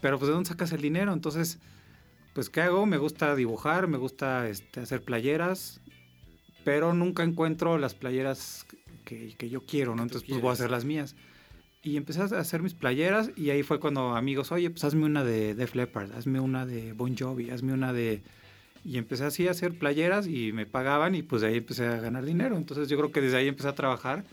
[0.01, 1.13] Pero pues de dónde sacas el dinero.
[1.13, 1.59] Entonces,
[2.33, 2.87] pues ¿qué hago?
[2.87, 5.81] Me gusta dibujar, me gusta este, hacer playeras.
[6.65, 8.67] Pero nunca encuentro las playeras
[9.05, 10.03] que, yo quiero, ¿no?
[10.03, 11.17] Entonces pues voy a hacer las mías.
[11.83, 15.25] Y empecé a hacer mis playeras y ahí fue cuando amigos, oye, pues hazme una
[15.25, 18.23] de Def Leppard, hazme una de Bon Jovi, hazme una de
[18.85, 22.01] y empecé así a hacer playeras y me pagaban y pues de ahí empecé a
[22.01, 22.57] ganar dinero.
[22.57, 24.25] Entonces yo creo que desde ahí empecé a trabajar.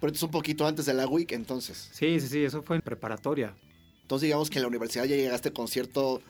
[0.00, 1.88] Pero esto es un poquito antes de la WIC entonces.
[1.92, 3.54] Sí, sí, sí, eso fue en preparatoria.
[4.02, 6.20] Entonces digamos que en la universidad ya llegaste con cierto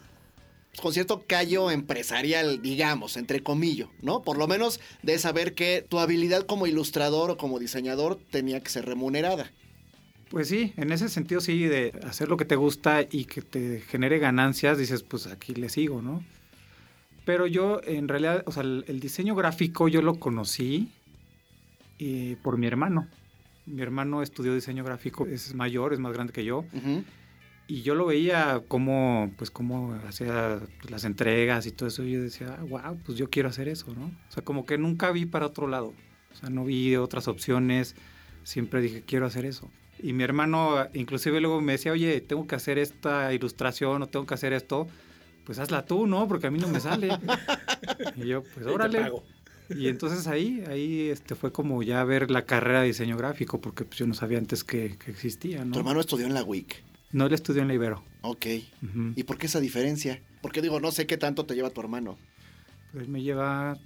[0.81, 4.23] con cierto callo empresarial, digamos, entre comillas, ¿no?
[4.23, 8.69] Por lo menos de saber que tu habilidad como ilustrador o como diseñador tenía que
[8.69, 9.51] ser remunerada.
[10.31, 13.81] Pues sí, en ese sentido sí, de hacer lo que te gusta y que te
[13.81, 16.25] genere ganancias, dices, pues aquí le sigo, ¿no?
[17.25, 20.91] Pero yo, en realidad, o sea, el, diseño gráfico yo lo conocí
[21.99, 23.07] eh, por mi hermano.
[23.67, 26.65] Mi hermano estudió diseño gráfico, es mayor, es más grande que yo.
[27.69, 32.05] Y yo lo veía como, pues, cómo hacía las entregas y todo eso.
[32.05, 34.07] Y yo decía, wow, ah, pues yo quiero hacer eso, ¿no?
[34.07, 35.95] O sea, como que nunca vi para otro lado.
[36.33, 37.97] O sea, no vi otras opciones.
[38.45, 39.69] Siempre dije, quiero hacer eso.
[40.03, 44.27] Y mi hermano, inclusive luego me decía, oye, tengo que hacer esta ilustración o tengo
[44.27, 44.87] que hacer esto
[45.47, 46.27] pues hazla tú, ¿no?
[46.27, 47.09] Porque a mí no me sale.
[48.17, 49.13] y yo, pues órale.
[49.71, 53.85] Y entonces ahí, ahí este, fue como ya ver la carrera de diseño gráfico, porque
[53.85, 55.73] pues, yo no sabía antes que, que existía, ¿no?
[55.73, 56.83] Tu hermano estudió en la WIC.
[57.13, 58.03] No, él estudió en la Ibero.
[58.23, 58.47] Ok.
[59.15, 60.21] ¿Y por qué esa diferencia?
[60.43, 62.19] Porque digo, no sé qué tanto te lleva tu hermano.
[62.93, 63.79] Pues me lleva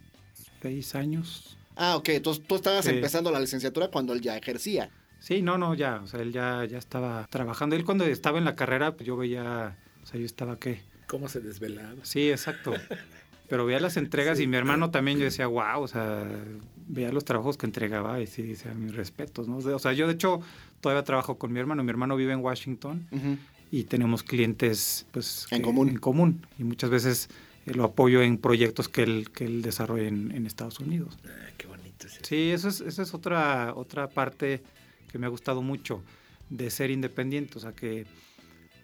[0.62, 1.58] seis años.
[1.76, 2.08] Ah, ok.
[2.10, 2.90] Entonces tú estabas Sí.
[2.90, 4.90] empezando la licenciatura cuando él ya ejercía.
[5.20, 7.76] Sí, no, no, ya, o sea, él ya, ya estaba trabajando.
[7.76, 10.80] Él cuando estaba en la carrera, pues yo veía, o sea, yo estaba, ¿qué?
[11.06, 11.94] ¿Cómo se desvelaba?
[12.04, 12.72] Sí, exacto.
[13.48, 14.44] Pero veía las entregas Sí.
[14.44, 16.24] y mi hermano también, yo decía, wow, o sea,
[16.86, 19.56] veía los trabajos que entregaba y sí, decía, mis respetos, ¿no?
[19.56, 20.40] O sea, yo de hecho
[20.80, 21.82] todavía trabajo con mi hermano.
[21.82, 23.06] Mi hermano vive en Washington
[23.72, 25.46] y tenemos clientes, pues...
[25.50, 25.88] En que- común.
[25.88, 26.46] En común.
[26.60, 27.28] Y muchas veces
[27.66, 31.18] eh, lo apoyo en proyectos que él, que él desarrolla en, en Estados Unidos.
[31.26, 32.06] Ah, qué bonito.
[32.22, 34.62] Sí, eso es, esa es otra, otra parte
[35.10, 36.02] que me ha gustado mucho
[36.48, 37.58] de ser independiente.
[37.58, 38.06] O sea, que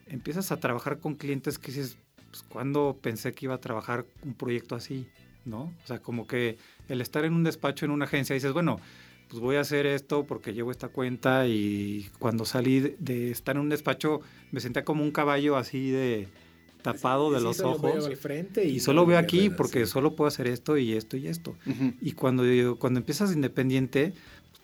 [0.09, 1.99] empiezas a trabajar con clientes que dices,
[2.31, 5.07] pues, ¿cuándo pensé que iba a trabajar un proyecto así?
[5.45, 5.73] ¿No?
[5.85, 6.59] O sea, como que
[6.89, 8.81] el estar en un despacho, en una agencia, dices, bueno,
[9.29, 13.62] pues voy a hacer esto porque llevo esta cuenta y cuando salí de- estar en
[13.62, 14.21] un despacho
[14.53, 16.29] me sentía como un caballo así de
[16.83, 19.57] tapado de Sí, los solo veo ojos al frente y no solo veo aquí ruedas,
[19.57, 19.91] porque sí.
[19.93, 21.57] solo puedo hacer esto y esto y esto.
[21.67, 21.95] Ujú.
[22.01, 22.45] Y cuando,
[22.79, 24.12] cuando empiezas independiente,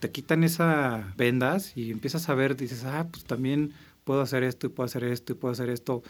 [0.03, 4.67] te quitan esas vendas y empiezas a ver, dices, ah, pues también puedo hacer esto
[4.67, 6.03] y puedo hacer esto y puedo hacer esto.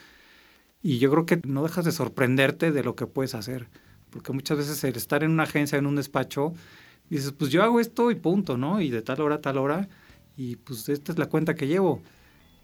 [0.81, 3.67] Y yo creo que no dejas de sorprenderte de lo que puedes hacer.
[4.09, 6.55] Porque muchas veces el estar en una agencia, en un despacho,
[7.07, 8.81] dices, pues yo hago esto y punto, ¿no?
[8.81, 9.87] Y de tal hora a tal hora,
[10.35, 12.01] y pues esta es la cuenta que llevo.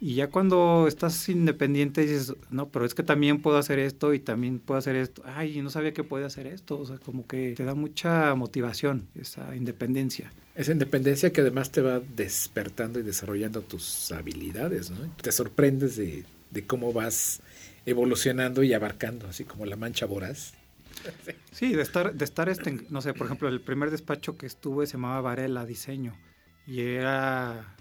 [0.01, 4.19] Y ya cuando estás independiente dices, no, pero es que también puedo hacer esto y
[4.19, 5.21] también puedo hacer esto.
[5.25, 6.79] Ay, no sabía que podía hacer esto.
[6.79, 10.31] O sea, como que te da mucha motivación esa independencia.
[10.55, 14.97] Esa independencia que además te va despertando y desarrollando tus habilidades, ¿no?
[15.21, 17.41] Te sorprendes de, de cómo vas
[17.85, 20.53] evolucionando y abarcando, así como la mancha voraz.
[21.51, 24.85] Sí, de estar, de estar este, no sé, por ejemplo, el primer despacho que estuve
[24.85, 26.15] se llamaba Varela Diseño.
[26.65, 27.75] Y era,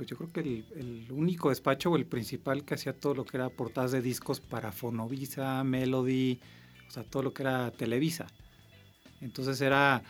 [0.00, 3.26] pues yo creo que el, el único despacho o el principal que hacía todo lo
[3.26, 6.40] que era portadas de discos para Fonovisa, Melody,
[6.88, 8.26] o sea, todo lo que era Televisa.
[9.20, 10.02] Entonces era,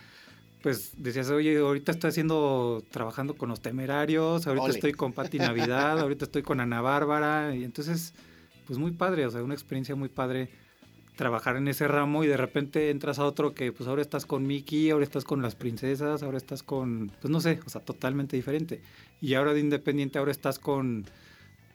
[0.63, 4.75] pues decías, oye, ahorita estoy haciendo, trabajando con los temerarios, ahorita Ole.
[4.75, 8.15] estoy con Pati Navidad, ahorita estoy con Ana Bárbara, y entonces,
[8.69, 10.51] pues muy padre, o sea, una experiencia muy padre
[11.17, 14.47] trabajar en ese ramo y de repente entras a otro que pues ahora estás con
[14.47, 18.37] Mickey, ahora estás con las princesas, ahora estás con, pues no sé, o sea, totalmente
[18.37, 18.81] diferente.
[19.21, 21.05] Y ahora de independiente, ahora estás con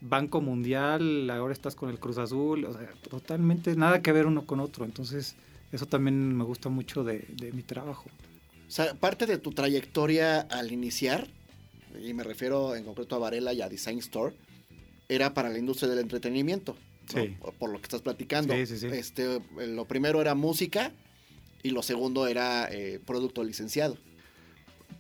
[0.01, 4.45] Banco Mundial, ahora estás con el Cruz Azul, o sea, totalmente nada que ver uno
[4.45, 4.85] con otro.
[4.85, 5.35] Entonces,
[5.71, 8.09] eso también me gusta mucho de, de mi trabajo.
[8.67, 11.27] O sea, parte de tu trayectoria al iniciar,
[12.03, 14.35] y me refiero en concreto a Varela y a Design Store,
[15.07, 16.75] era para la industria del entretenimiento.
[17.13, 17.21] ¿No?
[17.21, 17.35] Sí.
[17.39, 18.53] Por- Por lo que estás platicando.
[18.53, 18.87] Sí, sí, sí.
[18.87, 20.91] Este, eh, lo primero era música
[21.63, 23.97] y lo segundo era eh, producto licenciado.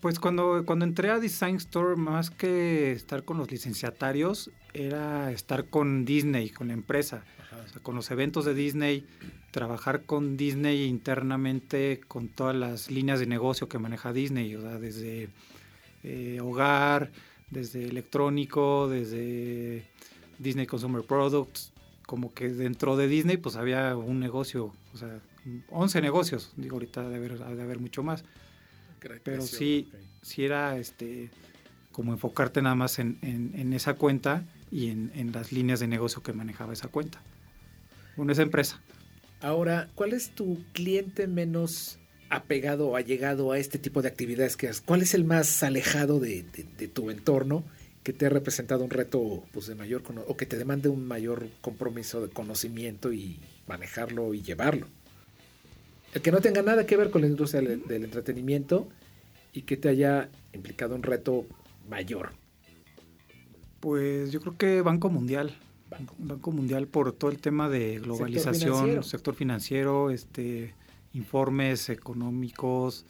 [0.01, 5.65] Pues cuando, cuando entré a Design Store, más que estar con los licenciatarios, era estar
[5.69, 7.23] con Disney, con la empresa.
[7.65, 9.05] O sea, con los eventos de Disney,
[9.51, 14.77] trabajar con Disney internamente, con todas las líneas de negocio que maneja Disney, o sea,
[14.77, 15.29] desde
[16.03, 17.11] eh, hogar,
[17.49, 19.85] desde electrónico, desde
[20.37, 21.71] Disney Consumer Products,
[22.05, 25.19] como que dentro de Disney pues había un negocio, o sea,
[25.69, 28.23] 11 negocios, digo ahorita de haber, ha de haber mucho más,
[29.23, 29.89] pero sí,
[30.21, 31.29] sí era este
[31.91, 35.87] como enfocarte nada más en, en- en esa cuenta y en, en las líneas de
[35.87, 37.21] negocio que manejaba esa cuenta.
[38.17, 38.81] Bueno, esa empresa.
[39.41, 41.97] Ahora, ¿cuál es tu cliente menos
[42.29, 44.81] apegado o allegado a este tipo de actividades que haces?
[44.81, 47.63] ¿Cuál es el más alejado de, de- de tu entorno
[48.05, 51.47] que te ha representado un reto pues, de mayor o que te demande un mayor
[51.61, 54.85] compromiso de conocimiento y manejarlo y llevarlo?
[56.13, 58.87] El que no tenga nada que ver con la industria del, del entretenimiento
[59.53, 61.47] y que te haya implicado un reto
[61.89, 62.33] mayor.
[63.79, 65.57] Pues yo creo que Banco Mundial.
[66.19, 69.03] Banco, Mundial por todo el tema de globalización, financiero.
[69.03, 70.75] sector financiero, este,
[71.13, 73.05] informes económicos,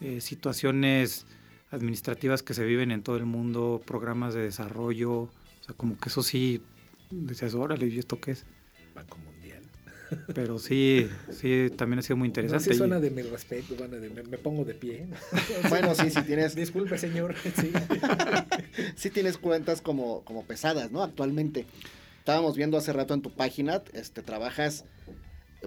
[0.00, 1.26] eh, situaciones
[1.70, 5.30] administrativas que se viven en todo el mundo, programas de desarrollo, o
[5.64, 6.62] sea, como que eso sí,
[7.10, 8.44] decías, órale, ¿y esto qué es?
[8.94, 9.62] Banco Mundial.
[10.34, 12.64] Pero sí, sí, también ha sido muy interesante.
[12.64, 15.06] No, sí Y- suena de mi respeto, bueno, de- me, me pongo de pie.
[15.68, 17.34] Bueno, sí, sí tienes, Disculpe, señor.
[17.56, 17.70] Sí.
[18.96, 21.02] sí tienes cuentas como, como pesadas, ¿no?
[21.02, 21.66] Actualmente.
[22.20, 24.84] Estábamos viendo hace rato en tu página, este, trabajas,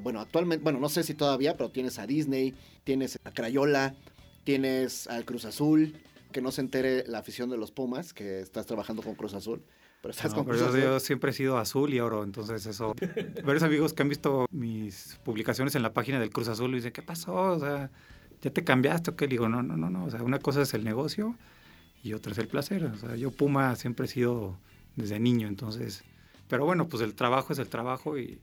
[0.01, 3.95] bueno, actualmente, bueno, no sé si todavía, pero tienes a Disney, tienes a Crayola,
[4.43, 5.93] tienes al Cruz Azul,
[6.31, 9.61] que no se entere la afición de los Pumas, que estás trabajando con Cruz Azul,
[10.01, 10.81] pero estás No, con Cruz yo, Azul.
[10.81, 12.95] yo siempre he sido azul y oro, entonces eso.
[13.43, 16.91] Varios amigos que han visto mis publicaciones en la página del Cruz Azul me dicen,
[16.91, 17.33] ¿qué pasó?
[17.35, 17.91] O sea,
[18.41, 19.25] ¿ya te cambiaste o qué?
[19.25, 21.35] Le digo, no, no, no, no, o sea, una cosa es el negocio
[22.03, 22.85] y otra es el placer.
[22.85, 24.57] O sea, yo Puma siempre he sido
[24.95, 26.03] desde niño, entonces,
[26.47, 28.39] pero bueno, pues el trabajo es el trabajo y,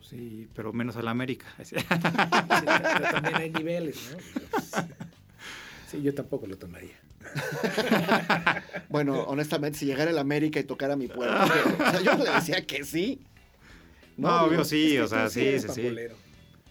[0.00, 1.46] sí, pero menos a la América.
[1.64, 4.88] Sí, pero también hay niveles, ¿no?
[5.88, 7.00] Sí, yo tampoco lo tomaría.
[8.90, 12.66] bueno, honestamente, si llegara el América y tocara mi puerta, o sea, yo le decía
[12.66, 13.20] que sí.
[14.16, 15.96] No, obvio sí, o sea, sí, sí, sí.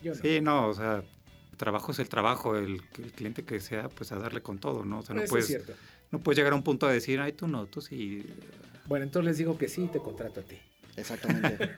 [0.04, 0.22] Yo no.
[0.22, 1.04] Sí, no, o sea,
[1.58, 5.00] trabajo es el trabajo, el, el cliente que sea, pues a darle con todo, ¿no?
[5.00, 5.74] O sea, no Eso puedes, es cierto.
[6.12, 8.24] no puedes llegar a un punto de decir, ay, tú no, tú sí.
[8.86, 10.58] Bueno, entonces les digo que sí y te contrato a ti.
[10.96, 11.58] Exactamente.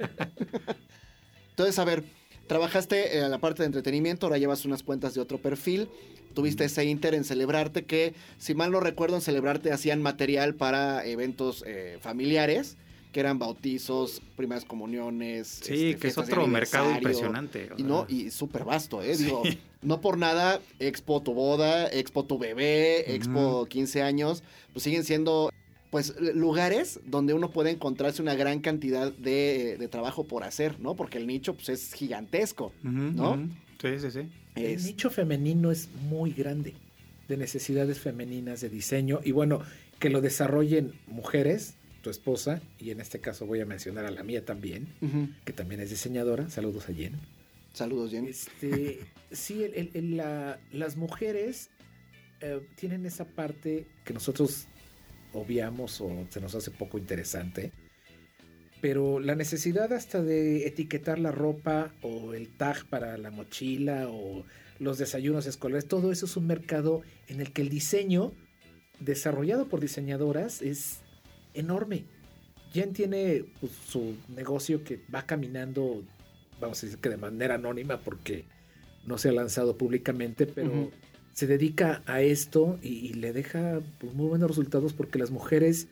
[1.52, 2.04] Entonces, a ver,
[2.50, 5.88] trabajaste en la parte de entretenimiento, ahora llevas unas cuentas de otro perfil.
[6.34, 11.06] Tuviste ese inter en Celebrarte que, si mal no recuerdo, en Celebrarte hacían material para
[11.06, 12.76] eventos eh, familiares,
[13.14, 15.60] que eran bautizos, primeras comuniones.
[15.62, 17.70] Sí, este, que es otro mercado impresionante.
[17.78, 19.16] Y no, y súper vasto, ¿eh?
[19.16, 19.26] Sí.
[19.26, 19.44] Digo,
[19.84, 24.44] no por nada, Expo tu boda, Expo tu bebé, Expo 15 años,
[24.74, 25.52] pues siguen siendo,
[25.90, 30.96] pues, lugares donde uno puede encontrarse una gran cantidad de, de trabajo por hacer, ¿no?
[30.96, 32.72] Porque el nicho, pues, es gigantesco.
[32.84, 33.38] ¿no?
[33.82, 34.20] Sí, sí, sí.
[34.56, 36.74] El Es- nicho femenino es muy grande,
[37.28, 39.62] de necesidades femeninas, de diseño, y bueno,
[40.00, 44.24] que lo desarrollen mujeres, tu esposa, y en este caso voy a mencionar a la
[44.24, 44.88] mía también,
[45.46, 47.14] que también es diseñadora, saludos a Jen.
[47.74, 48.28] Saludos, Jen.
[48.28, 49.00] Este,
[49.32, 51.70] sí, el- el- el- la- las mujeres
[52.42, 54.66] eh, tienen esa parte que nosotros
[55.34, 57.72] obviamos o se nos hace poco interesante,
[58.82, 64.46] pero la necesidad hasta de etiquetar la ropa o el tag para la mochila o
[64.80, 68.32] los desayunos escolares, todo eso es un mercado en el que el diseño
[69.00, 71.02] desarrollado por diseñadoras es
[71.54, 72.06] enorme.
[72.72, 76.04] Jen tiene pues, su negocio que va caminando,
[76.62, 78.46] vamos a decir que de manera anónima porque
[79.06, 80.92] no se ha lanzado públicamente, pero.
[81.40, 85.88] Se dedica a esto y, y le deja pues, muy buenos resultados porque las mujeres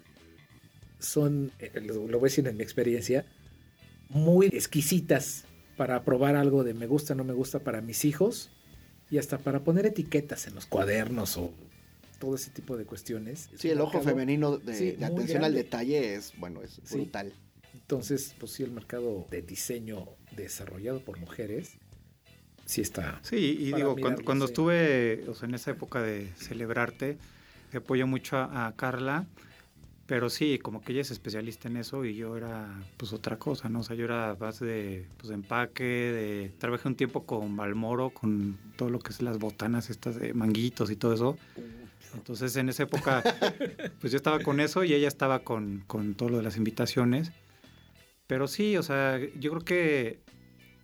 [1.00, 3.26] son, eh, lo, lo voy a decir en mi experiencia,
[4.10, 5.46] muy exquisitas
[5.78, 8.50] para probar algo de me gusta, no me gusta para mis hijos
[9.10, 11.54] y hasta para poner etiquetas en los cuadernos o
[12.20, 13.48] todo ese tipo de cuestiones.
[13.54, 16.82] Es Sí, el ojo femenino de, sí, de muy atención al detalle es, bueno, es
[16.84, 16.96] Sí.
[16.98, 17.32] brutal.
[17.74, 21.78] Entonces, pues sí, el mercado de diseño desarrollado por mujeres
[22.68, 23.20] sí está.
[23.24, 27.18] Sí, y digo, cuando, cuando estuve o sea, en esa época de celebrarte,
[27.74, 29.26] apoyo mucho a, a Carla,
[30.08, 33.68] pero sí, como que ella es especialista en eso y yo era pues otra cosa,
[33.68, 33.82] ¿no?
[33.82, 38.58] O sea, yo era base de pues, empaque, de trabajé un tiempo con Balmoro, con
[38.78, 41.38] todo lo que es las botanas estas de manguitos y todo eso.
[42.14, 43.22] Entonces en esa época,
[44.00, 47.34] pues yo estaba con eso y ella estaba con, con todo lo de las invitaciones.
[48.28, 50.20] Pero sí, o sea, yo creo que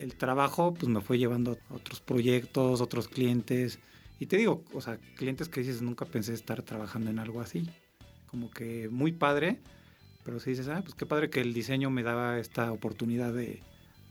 [0.03, 3.79] el trabajo pues me fue llevando a otros proyectos, otros clientes.
[4.19, 7.67] Y te digo, o sea, clientes que dices, nunca pensé estar trabajando en algo así.
[8.27, 9.59] Como que muy padre,
[10.23, 13.61] pero si dices, ah, pues qué padre que el diseño me daba esta oportunidad de,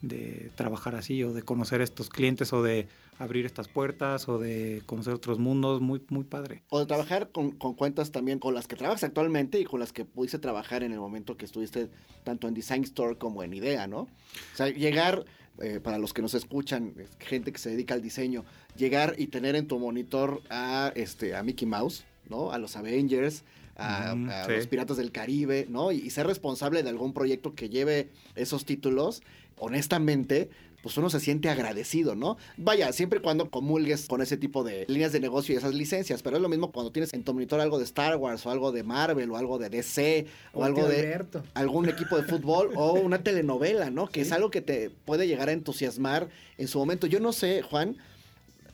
[0.01, 2.89] de trabajar así o de conocer estos clientes o de
[3.19, 6.63] abrir estas puertas o de conocer otros mundos, muy, muy padre.
[6.71, 9.93] O de trabajar con, con cuentas también con las que trabajas actualmente y con las
[9.93, 11.89] que pudiste trabajar en el momento que estuviste
[12.25, 14.01] tanto en Design Store como en Idea, ¿no?
[14.01, 15.25] O sea, llegar,
[15.61, 18.45] eh, para los que nos escuchan, gente que se dedica al diseño,
[18.77, 22.53] llegar y tener en tu monitor a, este, a Mickey Mouse, ¿no?
[22.53, 23.45] A los Avengers,
[23.77, 24.53] a, Ujú, a sí.
[24.53, 25.93] los Piratas del Caribe, ¿no?
[25.93, 29.23] Y, y ser responsable de algún proyecto que lleve esos títulos,
[29.59, 30.51] honestamente,
[30.83, 32.37] pues uno se siente agradecido, ¿no?
[32.57, 36.23] Vaya, siempre y cuando comulgues con ese tipo de líneas de negocio y esas licencias,
[36.23, 38.73] pero es lo mismo cuando tienes en tu monitor algo de Star Wars o algo
[38.73, 41.43] de Marvel o algo de DC o, algo de Alberto.
[41.55, 44.07] algún equipo de fútbol o una telenovela, ¿no?
[44.09, 44.27] Que Sí.
[44.29, 46.29] es algo que te puede llegar a entusiasmar
[46.59, 47.07] en su momento.
[47.07, 47.97] Yo no sé, Juan,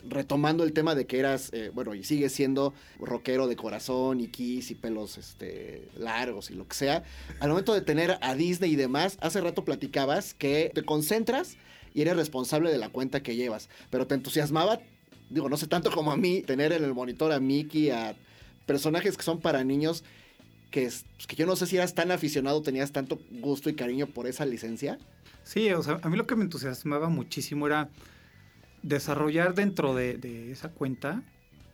[0.09, 4.29] retomando el tema de que eras, eh, bueno, y sigues siendo rockero de corazón y
[4.29, 7.03] kiss y pelos este, largos y lo que sea,
[7.41, 11.57] al momento de tener a Disney y demás, hace rato platicabas que te concentras
[11.95, 14.81] y eres responsable de la cuenta que llevas, pero te entusiasmaba,
[15.31, 18.15] digo, no sé tanto como a mí, tener en el monitor a Mickey, a
[18.67, 20.05] personajes que son para niños,
[20.71, 23.75] que, es- pues, que yo no sé si eras tan aficionado, tenías tanto gusto y
[23.75, 24.99] cariño por esa licencia.
[25.45, 27.89] Sí, o sea, a mí lo que me entusiasmaba muchísimo era
[28.83, 31.23] desarrollar dentro de, de esa cuenta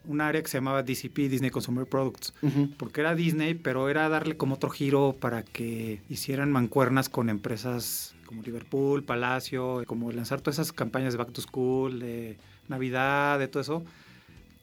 [0.07, 2.34] un área que se llamaba DCP, Disney Consumer Products,
[2.76, 8.14] porque era Disney, pero era darle como otro giro para que hicieran mancuernas con empresas
[8.26, 12.36] como Liverpool, Palacio, como lanzar todas esas campañas de Back to School, de
[12.68, 13.84] Navidad, de todo eso,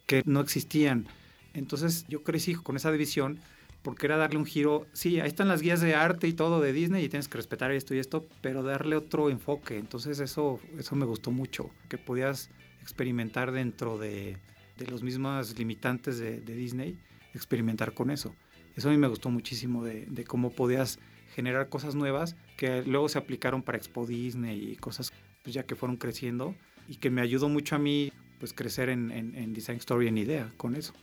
[0.05, 1.07] que no existían.
[1.53, 3.39] Entonces yo crecí con esa división
[3.81, 6.71] porque era darle un giro, sí, ahí están las guías de arte y todo de
[6.71, 9.77] Disney y tienes que respetar esto y esto, pero darle otro enfoque.
[9.77, 12.49] Entonces eso, eso me gustó mucho, que podías
[12.81, 14.37] experimentar dentro de,
[14.81, 16.97] de los mismos limitantes de, de Disney,
[17.33, 18.35] experimentar con eso.
[18.75, 20.99] Eso a mí me gustó muchísimo de, de cómo podías
[21.33, 25.11] generar cosas nuevas que luego se aplicaron para Expo Disney y cosas
[25.43, 26.55] pues, ya que fueron creciendo
[26.87, 30.17] y que me ayudó mucho a mí pues crecer en, en, en Design Story en
[30.17, 30.93] idea con eso.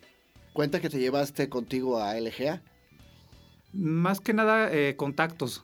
[0.52, 2.62] Cuenta que te llevaste contigo a LGA.
[3.72, 5.62] Más que nada eh, contactos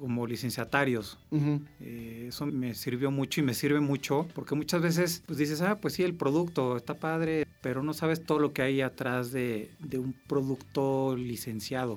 [0.00, 1.18] como licenciatarios.
[1.30, 1.60] ujú.
[1.80, 5.78] Eh, eso me sirvió mucho y me sirve mucho porque muchas veces pues dices, ah,
[5.80, 9.70] pues sí, el producto está padre, pero no sabes todo lo que hay atrás de,
[9.78, 11.94] de un producto licenciado.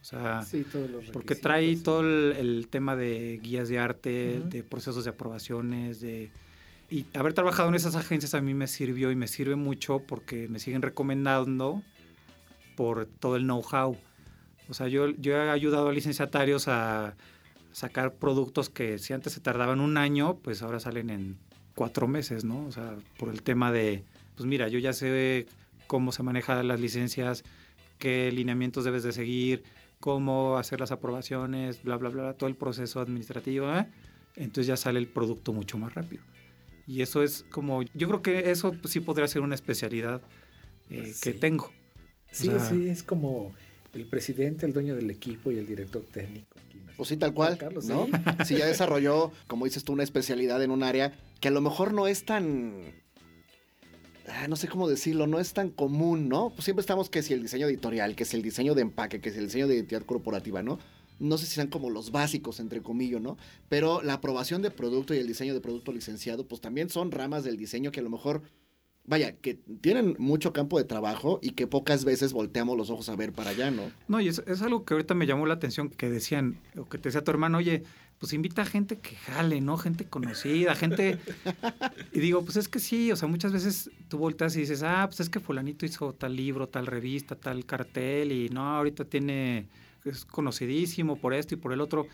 [0.00, 1.82] O sea, Sí, todos los porque trae sí.
[1.82, 4.48] todo el, el tema de guías de arte, Ujú.
[4.50, 6.30] de procesos de aprobaciones, de...
[6.90, 10.48] Y haber trabajado en esas agencias a mí me sirvió y me sirve mucho porque
[10.48, 11.82] me siguen recomendando
[12.76, 13.96] por todo el know-how.
[14.68, 17.14] O sea, yo, yo he ayudado a licenciatarios a
[17.72, 21.38] sacar productos que si antes se tardaban un año, pues ahora salen en
[21.74, 22.66] cuatro meses, ¿no?
[22.66, 24.04] O sea, por el tema de,
[24.36, 25.46] pues mira, yo ya sé
[25.86, 27.44] cómo se manejan las licencias,
[27.98, 29.62] qué lineamientos debes de seguir,
[30.00, 33.86] cómo hacer las aprobaciones, bla, bla, bla, todo el proceso administrativo, ¿eh?
[34.36, 36.22] entonces ya sale el producto mucho más rápido.
[36.86, 40.20] Y eso es como, yo creo que eso sí podría ser una especialidad
[40.90, 41.70] eh, que tengo.
[42.32, 43.54] Sí, O sea- sí, es como
[43.94, 46.56] el presidente, el dueño del equipo y el director técnico.
[46.96, 48.06] Pues sí, tal cual, Carlos, ¿no?
[48.38, 48.54] sí.
[48.54, 51.92] Si ya desarrolló, como dices tú, una especialidad en un área que a lo mejor
[51.92, 52.74] no es tan...
[54.28, 56.50] ah, no sé cómo decirlo, no es tan común, ¿no?
[56.50, 59.30] Pues siempre estamos que si el diseño editorial, que si el diseño de empaque, que
[59.30, 60.78] si el diseño de identidad corporativa, ¿no?
[61.18, 63.36] No sé si sean como los básicos, entre comillas, ¿no?
[63.68, 67.44] Pero la aprobación de producto y el diseño de producto licenciado, pues también son ramas
[67.44, 68.42] del diseño que a lo mejor,
[69.04, 73.16] vaya, que tienen mucho campo de trabajo y que pocas veces volteamos los ojos a
[73.16, 73.90] ver para allá, ¿no?
[74.08, 76.98] No, y es, es algo que ahorita me llamó la atención, que decían, o que
[76.98, 77.82] te decía tu hermano, oye,
[78.18, 79.76] pues invita a gente que jale, ¿no?
[79.76, 81.18] Gente conocida, gente...
[82.12, 85.06] Y digo, pues es que sí, o sea, muchas veces tú volteas y dices, ah,
[85.08, 89.66] pues es que fulanito hizo tal libro, tal revista, tal cartel, y no, ahorita tiene,
[90.04, 92.06] es conocidísimo por esto y por el otro.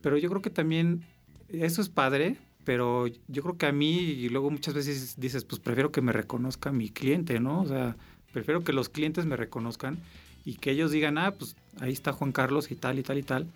[0.00, 1.04] Pero yo creo que también
[1.48, 5.60] eso es padre, pero yo creo que a mí, y luego muchas veces dices, pues
[5.60, 7.62] prefiero que me reconozca mi cliente, ¿no?
[7.62, 7.96] O sea,
[8.32, 9.98] prefiero que los clientes me reconozcan
[10.44, 13.22] y que ellos digan, ah, pues ahí está Juan Carlos y tal y tal y
[13.22, 13.46] tal.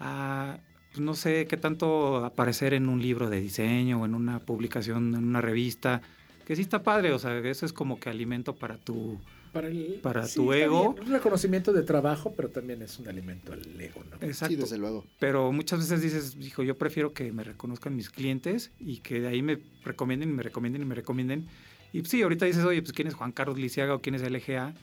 [0.00, 0.56] Ah,
[0.90, 5.14] pues no sé qué tanto aparecer en un libro de diseño o en una publicación,
[5.14, 6.00] en una revista,
[6.46, 9.20] que sí está padre, o sea, eso es como que alimento para tu...
[9.52, 10.92] Para, el- Para sí, tu ego.
[10.94, 14.16] bien, Un reconocimiento de trabajo, pero también es un alimento al ego, ¿no?
[14.26, 14.54] Exacto.
[14.54, 15.04] Sí, desde luego.
[15.18, 19.28] Pero muchas veces dices, hijo, yo prefiero que me reconozcan mis clientes y que de
[19.28, 21.46] ahí me recomienden y me recomienden y me recomienden.
[21.92, 24.22] Y pues, sí, ahorita dices, oye, pues quién es Juan Carlos Lisiaga o quién es
[24.22, 24.74] LGA.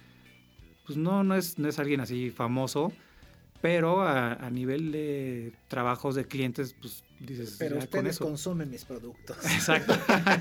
[0.86, 2.92] Pues no, no es, no es alguien así famoso,
[3.62, 8.26] pero a, a nivel de trabajos de clientes, pues dices, Pero con ustedes eso.
[8.26, 9.38] consumen mis productos.
[9.46, 9.96] Exacto,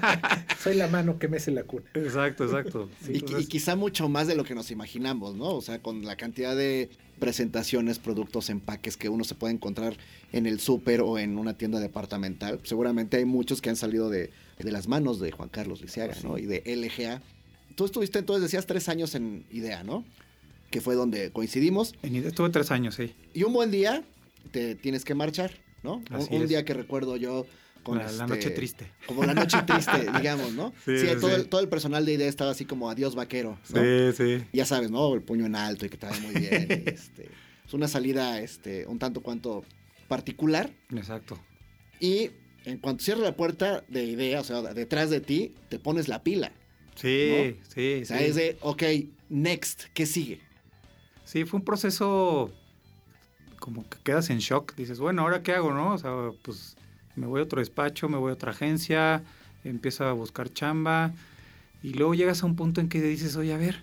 [0.62, 1.84] Soy la mano que mece la cuna.
[1.94, 2.90] exacto, exacto.
[3.08, 5.54] Y, y Entonces, quizá mucho más de lo que nos imaginamos, ¿no?
[5.54, 9.96] O sea, con la cantidad de presentaciones, productos, empaques que uno se puede encontrar
[10.32, 14.30] en el súper o en una tienda departamental, seguramente hay muchos que han salido de,
[14.58, 16.36] de las manos de Juan Carlos Lisiaga, ¿no?
[16.38, 17.22] Y de LGA.
[17.76, 20.04] Tú estuviste entonces, decías, tres años en IDEA, ¿no?
[20.74, 21.94] Que fue donde coincidimos.
[22.02, 23.14] en idea estuve tres años, sí.
[23.32, 24.02] Y un buen día
[24.50, 25.52] te tienes que marchar,
[25.84, 25.98] ¿no?
[26.10, 26.48] Un- Así un es.
[26.48, 27.46] día que recuerdo yo
[27.84, 28.90] con La, la este- noche triste.
[29.06, 30.72] Como la noche triste, digamos, ¿no?
[30.84, 31.34] Sí, Sí, sí, todo, sí.
[31.36, 34.12] El, todo el personal de IDEA estaba así como adiós vaquero, ¿no?
[34.14, 34.44] sí.
[34.52, 35.14] ya sabes, ¿no?
[35.14, 36.66] El puño en alto y que te va muy bien.
[36.86, 37.28] este,
[37.64, 39.62] es una salida este, un tanto cuanto
[40.08, 40.72] particular.
[40.92, 41.38] Exacto.
[42.00, 42.30] Y
[42.64, 46.24] en cuanto cierra la puerta de idea, o sea, detrás de ti, te pones la
[46.24, 46.50] pila.
[46.96, 48.24] Sí, sí, O sea, sí.
[48.24, 48.82] es de, ok,
[49.28, 50.40] next, ¿qué sigue?
[51.34, 52.52] Sí, fue un proceso
[53.58, 54.76] como que quedas en shock.
[54.76, 55.94] Dices, bueno, ¿ahora qué hago, no?
[55.94, 56.12] O sea,
[56.44, 56.76] pues
[57.16, 59.20] me voy a otro despacho, me voy a otra agencia,
[59.64, 61.12] empiezo a buscar chamba
[61.82, 63.82] y luego llegas a un punto en que dices, oye, a ver,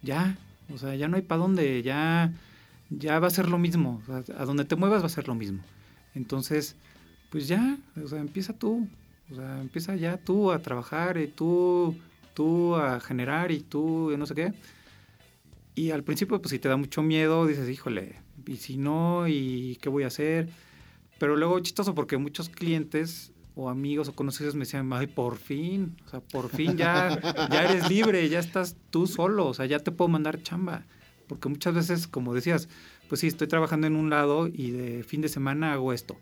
[0.00, 0.38] ya,
[0.72, 2.30] o sea, ya no hay para dónde, ya,
[2.88, 4.00] ya va a ser lo mismo.
[4.06, 5.60] O sea, a donde te muevas va a ser lo mismo.
[6.14, 6.76] Entonces,
[7.30, 8.86] pues ya, o sea, empieza tú.
[9.32, 11.96] O sea, empieza ya tú a trabajar y tú,
[12.32, 14.54] tú a generar y tú, no sé qué.
[15.74, 19.26] Y al principio, pues si te da mucho miedo, dices, híjole, ¿y si no?
[19.26, 20.48] ¿Y qué voy a hacer?
[21.18, 25.96] Pero luego chistoso porque muchos clientes o amigos o conocidos me decían, ay, por fin,
[26.06, 27.20] o sea, por fin ya,
[27.50, 30.84] ya eres libre, ya estás tú solo, o sea, ya te puedo mandar chamba.
[31.26, 32.68] Porque muchas veces, como decías,
[33.08, 36.18] pues sí, estoy trabajando en un lado y de fin de semana hago esto,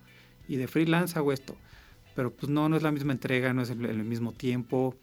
[0.48, 1.56] y de freelance hago esto,
[2.14, 4.96] pero pues no, no es la misma entrega, no es el, el mismo tiempo.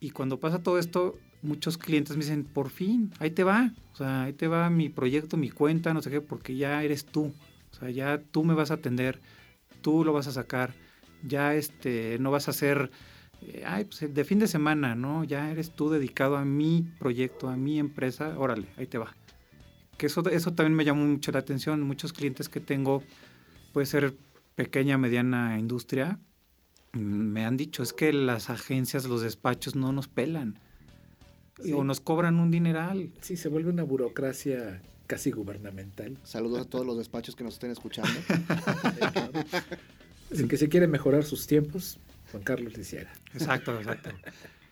[0.00, 3.96] Y cuando pasa todo esto, muchos clientes me dicen, por fin, ahí te va, o
[3.96, 7.32] sea, ahí te va mi proyecto, mi cuenta, no sé qué, porque ya eres tú,
[7.72, 9.20] o sea, ya tú me vas a atender,
[9.82, 10.74] tú lo vas a sacar,
[11.22, 12.90] ya este, no vas a ser
[13.42, 15.24] eh, ay, pues de fin de semana, ¿no?
[15.24, 19.14] Ya eres tú dedicado a mi proyecto, a mi empresa, órale, ahí te va.
[19.98, 21.82] Que eso, eso también me llamó mucho la atención.
[21.82, 23.02] Muchos clientes que tengo,
[23.72, 24.14] puede ser
[24.54, 26.18] pequeña, mediana industria,
[26.92, 30.58] me han dicho, es que las agencias, los despachos no nos pelan.
[31.62, 31.72] Sí.
[31.72, 33.10] O nos cobran un dineral.
[33.20, 36.16] Sí, se vuelve una burocracia casi gubernamental.
[36.24, 38.10] Saludos a todos los despachos que nos estén escuchando.
[40.32, 41.98] Así que si quiere mejorar sus tiempos,
[42.32, 43.12] Juan Carlos Lisiaga.
[43.34, 44.10] Exacto, exacto.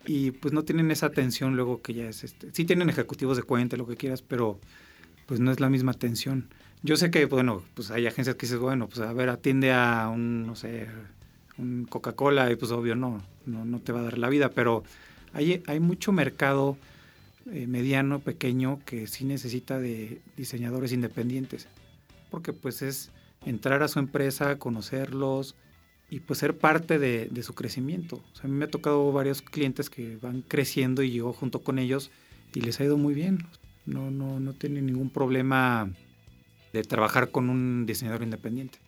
[0.06, 2.48] Y pues no tienen esa atención luego que ya es este.
[2.52, 4.58] Sí tienen ejecutivos de cuenta, lo que quieras, pero
[5.26, 6.48] pues no es la misma atención.
[6.82, 10.08] Yo sé que, bueno, pues hay agencias que dices, bueno, pues a ver, atiende a
[10.08, 10.88] un, no sé,
[11.58, 14.82] un Coca-Cola y pues obvio no, no, no te va a dar la vida, pero
[15.32, 16.76] hay, hay mucho mercado
[17.50, 21.66] eh, mediano, pequeño, que sí necesita de diseñadores independientes,
[22.30, 23.10] porque pues es
[23.44, 25.56] entrar a su empresa, conocerlos
[26.08, 28.22] y pues ser parte de, su crecimiento.
[28.42, 32.12] A mí me ha tocado varios clientes que van creciendo y yo junto con ellos
[32.54, 33.38] y les ha ido muy bien.
[33.86, 35.90] No, no, no tienen ningún problema
[36.72, 38.78] de trabajar con un diseñador independiente.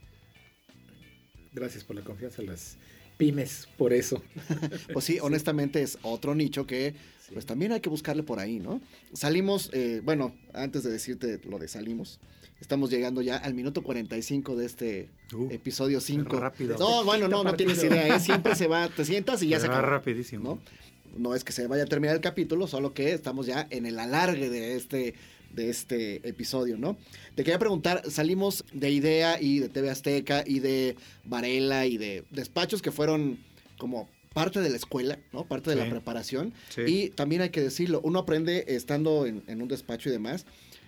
[1.52, 2.78] Gracias por la confianza las
[3.16, 4.22] pymes, por eso.
[4.92, 6.94] Pues sí, honestamente es otro nicho que
[7.32, 8.80] pues también hay que buscarle por ahí, ¿no?
[9.12, 12.20] Salimos, eh, bueno, antes de decirte lo de salimos,
[12.60, 16.38] estamos llegando ya al minuto 45 de este Uh, episodio 5.
[16.38, 16.76] rápido.
[16.78, 18.20] No, bueno, no, no tienes idea, ¿eh?
[18.20, 19.90] siempre se va, te sientas y ya se va acabó.
[19.92, 20.60] rapidísimo.
[21.14, 21.18] ¿no?
[21.30, 23.98] No es que se vaya a terminar el capítulo, solo que estamos ya en el
[23.98, 25.14] alargue de este,
[25.54, 26.96] de este episodio, ¿no?
[27.34, 32.24] Te quería preguntar, salimos de Idea y de TV Azteca y de Varela y de
[32.30, 33.38] despachos que fueron
[33.78, 35.46] como parte de la escuela, ¿no?
[35.46, 36.52] Parte de la preparación.
[36.68, 36.82] Sí.
[36.86, 40.44] Y también hay que decirlo, uno aprende estando en, en un despacho y demás,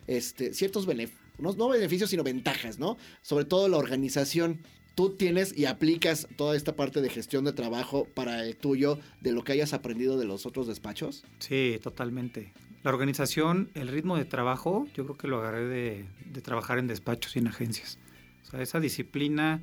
[0.07, 2.97] este, ciertos beneficios, no, no beneficios, sino ventajas, ¿no?
[3.23, 4.61] Sobre todo la organización.
[4.95, 9.33] Tú tienes y aplicas toda esta parte de gestión de trabajo para el tuyo, de
[9.33, 11.23] lo que hayas aprendido de los otros despachos.
[11.39, 12.55] Sí, totalmente.
[12.87, 16.87] La organización, el ritmo de trabajo, yo creo que lo agarré de, de trabajar en
[16.87, 17.99] despachos y en agencias.
[18.47, 19.61] O sea, esa disciplina,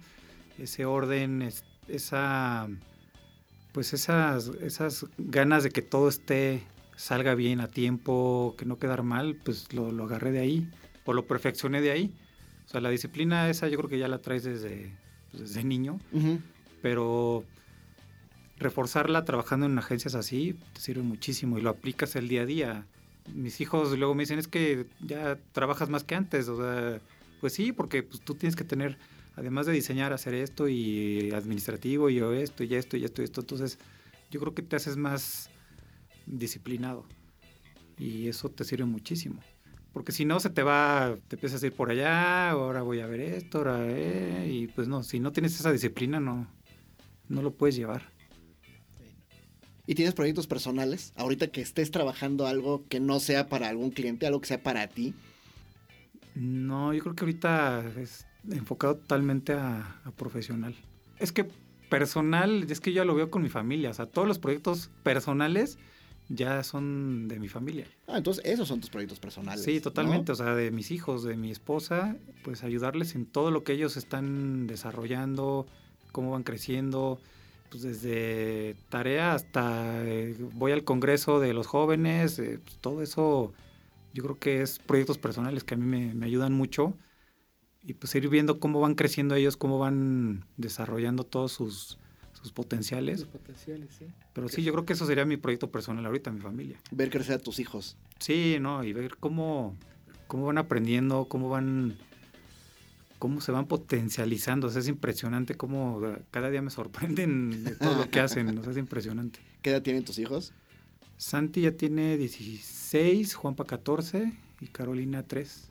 [0.60, 2.68] ese orden, es- esa,
[3.72, 6.64] pues esas, esas ganas de que todo esté,
[6.98, 10.70] salga bien a tiempo, que no quedar mal, pues lo, lo agarré de ahí,
[11.06, 12.14] o lo perfeccioné de ahí.
[12.66, 14.92] O sea, la disciplina esa yo creo que ya la traes desde,
[15.32, 15.98] pues, desde niño
[16.82, 17.46] pero
[18.58, 22.86] reforzarla trabajando en agencias así te sirve muchísimo y lo aplicas el día a día.
[23.32, 27.00] Mis hijos luego me dicen, es que ya trabajas más que antes, o sea,
[27.40, 28.98] pues sí, porque pues, tú tienes que tener,
[29.36, 33.42] además de diseñar, hacer esto y administrativo y esto y esto y esto y esto,
[33.42, 33.80] entonces
[34.30, 35.50] yo creo que te haces más
[36.26, 37.06] disciplinado
[37.98, 39.42] y eso te sirve muchísimo.
[39.94, 43.06] Porque si no, se te va, te empiezas a ir por allá, ahora voy a
[43.06, 46.48] ver esto, ahora, eh, y pues no, si no tienes esa disciplina, no,
[47.30, 48.13] no lo puedes llevar.
[49.86, 51.14] ¿Y tienes proyectos personales?
[51.16, 54.88] Ahorita que estés trabajando algo que no sea para algún cliente, algo que sea para
[54.88, 55.14] ti.
[56.36, 60.76] No, yo creo que ahorita es enfocado totalmente a, a profesional.
[61.20, 61.46] Es que
[61.90, 64.90] personal, es que yo ya lo veo con mi familia, o sea, todos los proyectos
[65.04, 65.78] personales
[66.30, 67.86] ya son de mi familia.
[68.08, 69.64] Ah, entonces esos son tus proyectos personales.
[69.64, 69.82] Sí, ¿no?
[69.82, 70.32] totalmente.
[70.32, 73.98] O sea, de mis hijos, de mi esposa, pues ayudarles en todo lo que ellos
[73.98, 75.68] están desarrollando,
[76.12, 77.20] cómo van creciendo,
[77.74, 83.52] pues desde tarea hasta eh, voy al congreso de los jóvenes, eh, pues, todo eso
[84.14, 86.94] yo creo que es proyectos personales que a mí me, me ayudan mucho
[87.82, 91.98] y pues ir viendo cómo van creciendo ellos, cómo van desarrollando todos sus,
[92.34, 93.22] sus potenciales.
[93.22, 94.06] Los potenciales, sí.
[94.34, 96.78] Pero sí, yo creo que eso sería mi proyecto personal ahorita, mi familia.
[96.92, 97.98] Ver crecer a tus hijos.
[98.20, 99.76] Sí, no, y ver cómo,
[100.28, 101.98] cómo van aprendiendo, cómo van,
[103.24, 104.68] cómo se van potencializando.
[104.68, 108.58] O sea, es impresionante cómo cada día me sorprenden de todo lo que hacen.
[108.58, 109.40] O sea, es impresionante.
[109.62, 110.52] ¿Qué edad tienen tus hijos?
[111.16, 115.70] Santi ya tiene 16, Juanpa 14 y Carolina 3.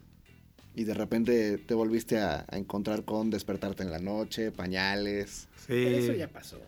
[0.77, 5.47] Y de repente te volviste a, a encontrar con despertarte en la noche, pañales.
[5.67, 5.75] Sí.
[5.75, 6.59] Eso ya pasó.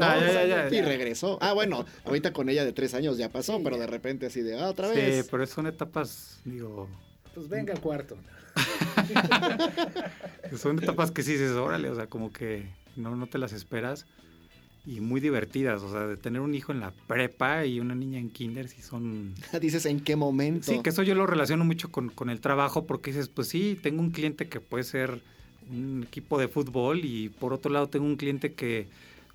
[0.00, 0.84] Ah, ya, ya, ya, Y ya.
[0.84, 1.38] regresó.
[1.40, 3.82] Ah, bueno, ahorita con ella de tres años ya pasó, Sí, pero ya.
[3.82, 5.28] de repente así de ah, otra Sí, vez.
[5.30, 6.88] pero son etapas, digo,
[7.36, 8.16] Pues venga al cuarto.
[10.56, 14.06] son etapas que sí dices, órale, o sea, como que no, no te las esperas
[14.84, 18.18] y muy divertidas, o sea, de tener un hijo en la prepa y una niña
[18.18, 19.34] en kinder, sí son...
[19.60, 20.72] Dices en qué momento.
[20.72, 23.78] Sí, que eso yo lo relaciono mucho con, con el trabajo porque dices, pues sí,
[23.80, 25.22] tengo un cliente que puede ser
[25.70, 28.88] un equipo de fútbol y por otro lado tengo un cliente que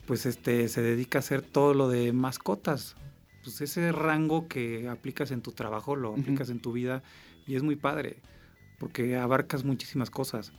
[0.06, 2.96] pues este se dedica a hacer todo lo de mascotas.
[3.44, 7.02] Pues ese rango que aplicas en tu trabajo lo aplicas en tu vida
[7.48, 8.18] y es muy padre
[8.80, 10.52] porque abarcas muchísimas cosas.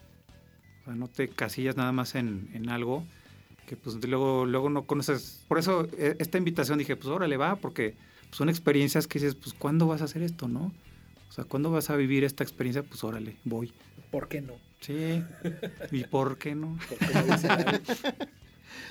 [0.83, 3.05] O sea, no te casillas nada más en, en algo
[3.69, 5.45] que pues luego, luego no conoces.
[5.47, 7.95] Por eso eh, esta invitación dije, pues órale va, porque
[8.33, 10.73] son experiencias que dices, pues ¿cuándo vas a hacer esto, no?
[11.29, 12.83] O sea, ¿cuándo vas a vivir esta experiencia?
[12.83, 13.73] Pues órale, voy.
[14.11, 14.55] ¿Por qué no?
[14.81, 15.23] Sí.
[15.93, 16.79] ¿Y por qué no?
[16.89, 17.81] ¿Por qué no dice nadie?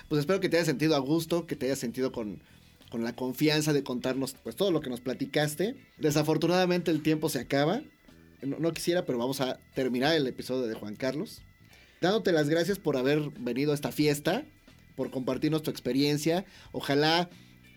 [0.07, 2.39] Pues espero que te hayas sentido a gusto, que te hayas sentido con,
[2.89, 5.75] con la confianza de contarnos pues todo lo que nos platicaste.
[5.97, 7.81] Desafortunadamente el tiempo se acaba.
[8.41, 11.41] No, quisiera, pero vamos a terminar el episodio de Juan Carlos.
[12.01, 14.45] Dándote las gracias por haber venido a esta fiesta,
[14.95, 16.45] por compartirnos tu experiencia.
[16.71, 17.29] Ojalá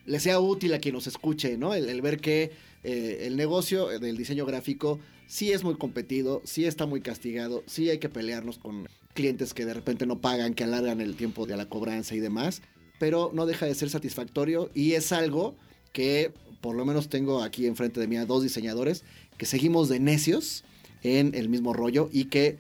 [0.04, 1.72] le sea útil a quien nos escuche, ¿no?
[1.72, 2.52] El, el ver que
[2.82, 7.88] eh, el negocio del diseño gráfico sí es muy competido, sí está muy castigado, sí
[7.88, 11.56] hay que pelearnos con clientes que de repente no pagan, que alargan el tiempo de
[11.56, 12.62] la cobranza y demás,
[12.98, 15.56] pero no deja de ser satisfactorio y es algo
[15.92, 19.04] que por lo menos tengo aquí enfrente de mí a dos diseñadores
[19.40, 20.64] que seguimos de necios
[21.02, 22.58] en el mismo rollo y que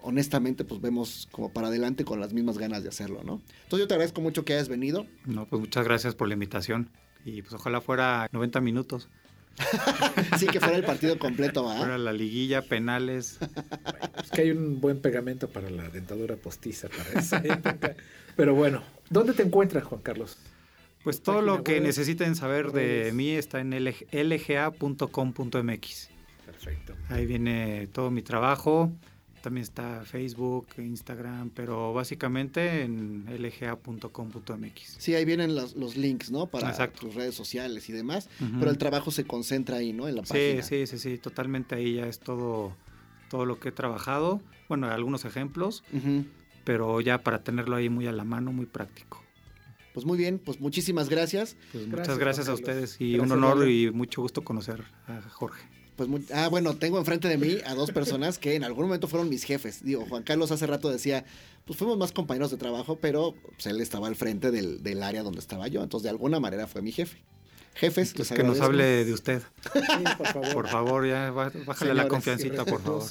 [0.00, 3.42] honestamente pues vemos como para adelante con las mismas ganas de hacerlo, ¿no?
[3.64, 5.08] Entonces yo te agradezco mucho que hayas venido.
[5.24, 6.88] No, pues muchas gracias por la invitación.
[7.24, 9.08] Y pues ojalá fuera 90 minutos.
[10.38, 11.78] Sí, que fuera el partido completo, ¿va?
[11.78, 13.38] Fuera la liguilla, penales.
[14.22, 17.96] Es que hay un buen pegamento para la dentadura postiza para esa época.
[18.36, 20.36] Pero bueno, ¿dónde te encuentras, Juan Carlos?
[21.04, 26.08] Pues todo lo que web, necesiten saber de mí está en lg- lga.com.mx.
[26.46, 26.94] Perfecto.
[27.10, 28.90] Ahí viene todo mi trabajo.
[29.42, 34.96] También está Facebook, Instagram, pero básicamente en lga.com.mx.
[34.98, 36.46] Sí, ahí vienen los, los links, ¿no?
[36.46, 37.00] Para Exacto.
[37.00, 38.30] tus redes sociales y demás.
[38.58, 40.08] Pero el trabajo se concentra ahí, ¿no?
[40.08, 40.62] En la Sí, página.
[40.62, 42.74] sí, sí, sí, totalmente ahí ya es todo,
[43.28, 44.40] todo lo que he trabajado.
[44.70, 45.84] Bueno, algunos ejemplos,
[46.64, 49.22] pero ya para tenerlo ahí muy a la mano, muy práctico.
[49.94, 51.56] Pues muy bien, pues muchísimas gracias.
[51.72, 55.22] Pues Gracias, muchas gracias a ustedes y Gracias, un honor y mucho gusto conocer a
[55.30, 55.62] Jorge.
[55.94, 59.06] Pues muy- ah, bueno, tengo enfrente de mí a dos personas que en algún momento
[59.06, 59.84] fueron mis jefes.
[59.84, 61.24] Digo, Juan Carlos hace rato decía,
[61.64, 65.22] pues fuimos más compañeros de trabajo, pero pues, él estaba al frente del, del área
[65.22, 65.84] donde estaba yo.
[65.84, 67.22] Entonces, de alguna manera fue mi jefe.
[67.76, 69.42] Jefes, Entonces, que nos hable de usted.
[69.72, 70.52] Sí, por favor.
[70.52, 73.04] Por favor, ya bá- bájale la confiancita, por favor.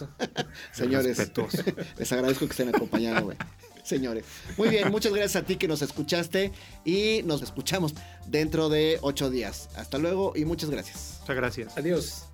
[0.74, 1.18] Señores,
[1.98, 3.36] les agradezco que estén acompañándome.
[3.84, 4.24] Señores,
[4.58, 6.52] muy bien, muchas gracias a ti que nos escuchaste
[6.86, 7.94] y nos escuchamos
[8.26, 9.70] dentro de ocho días.
[9.76, 11.18] Hasta luego y muchas gracias.
[11.22, 11.78] Muchas gracias.
[11.78, 12.26] Adiós.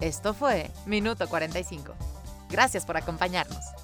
[0.00, 1.94] Esto fue Minuto 45.
[2.50, 3.77] Gracias por acompañarnos.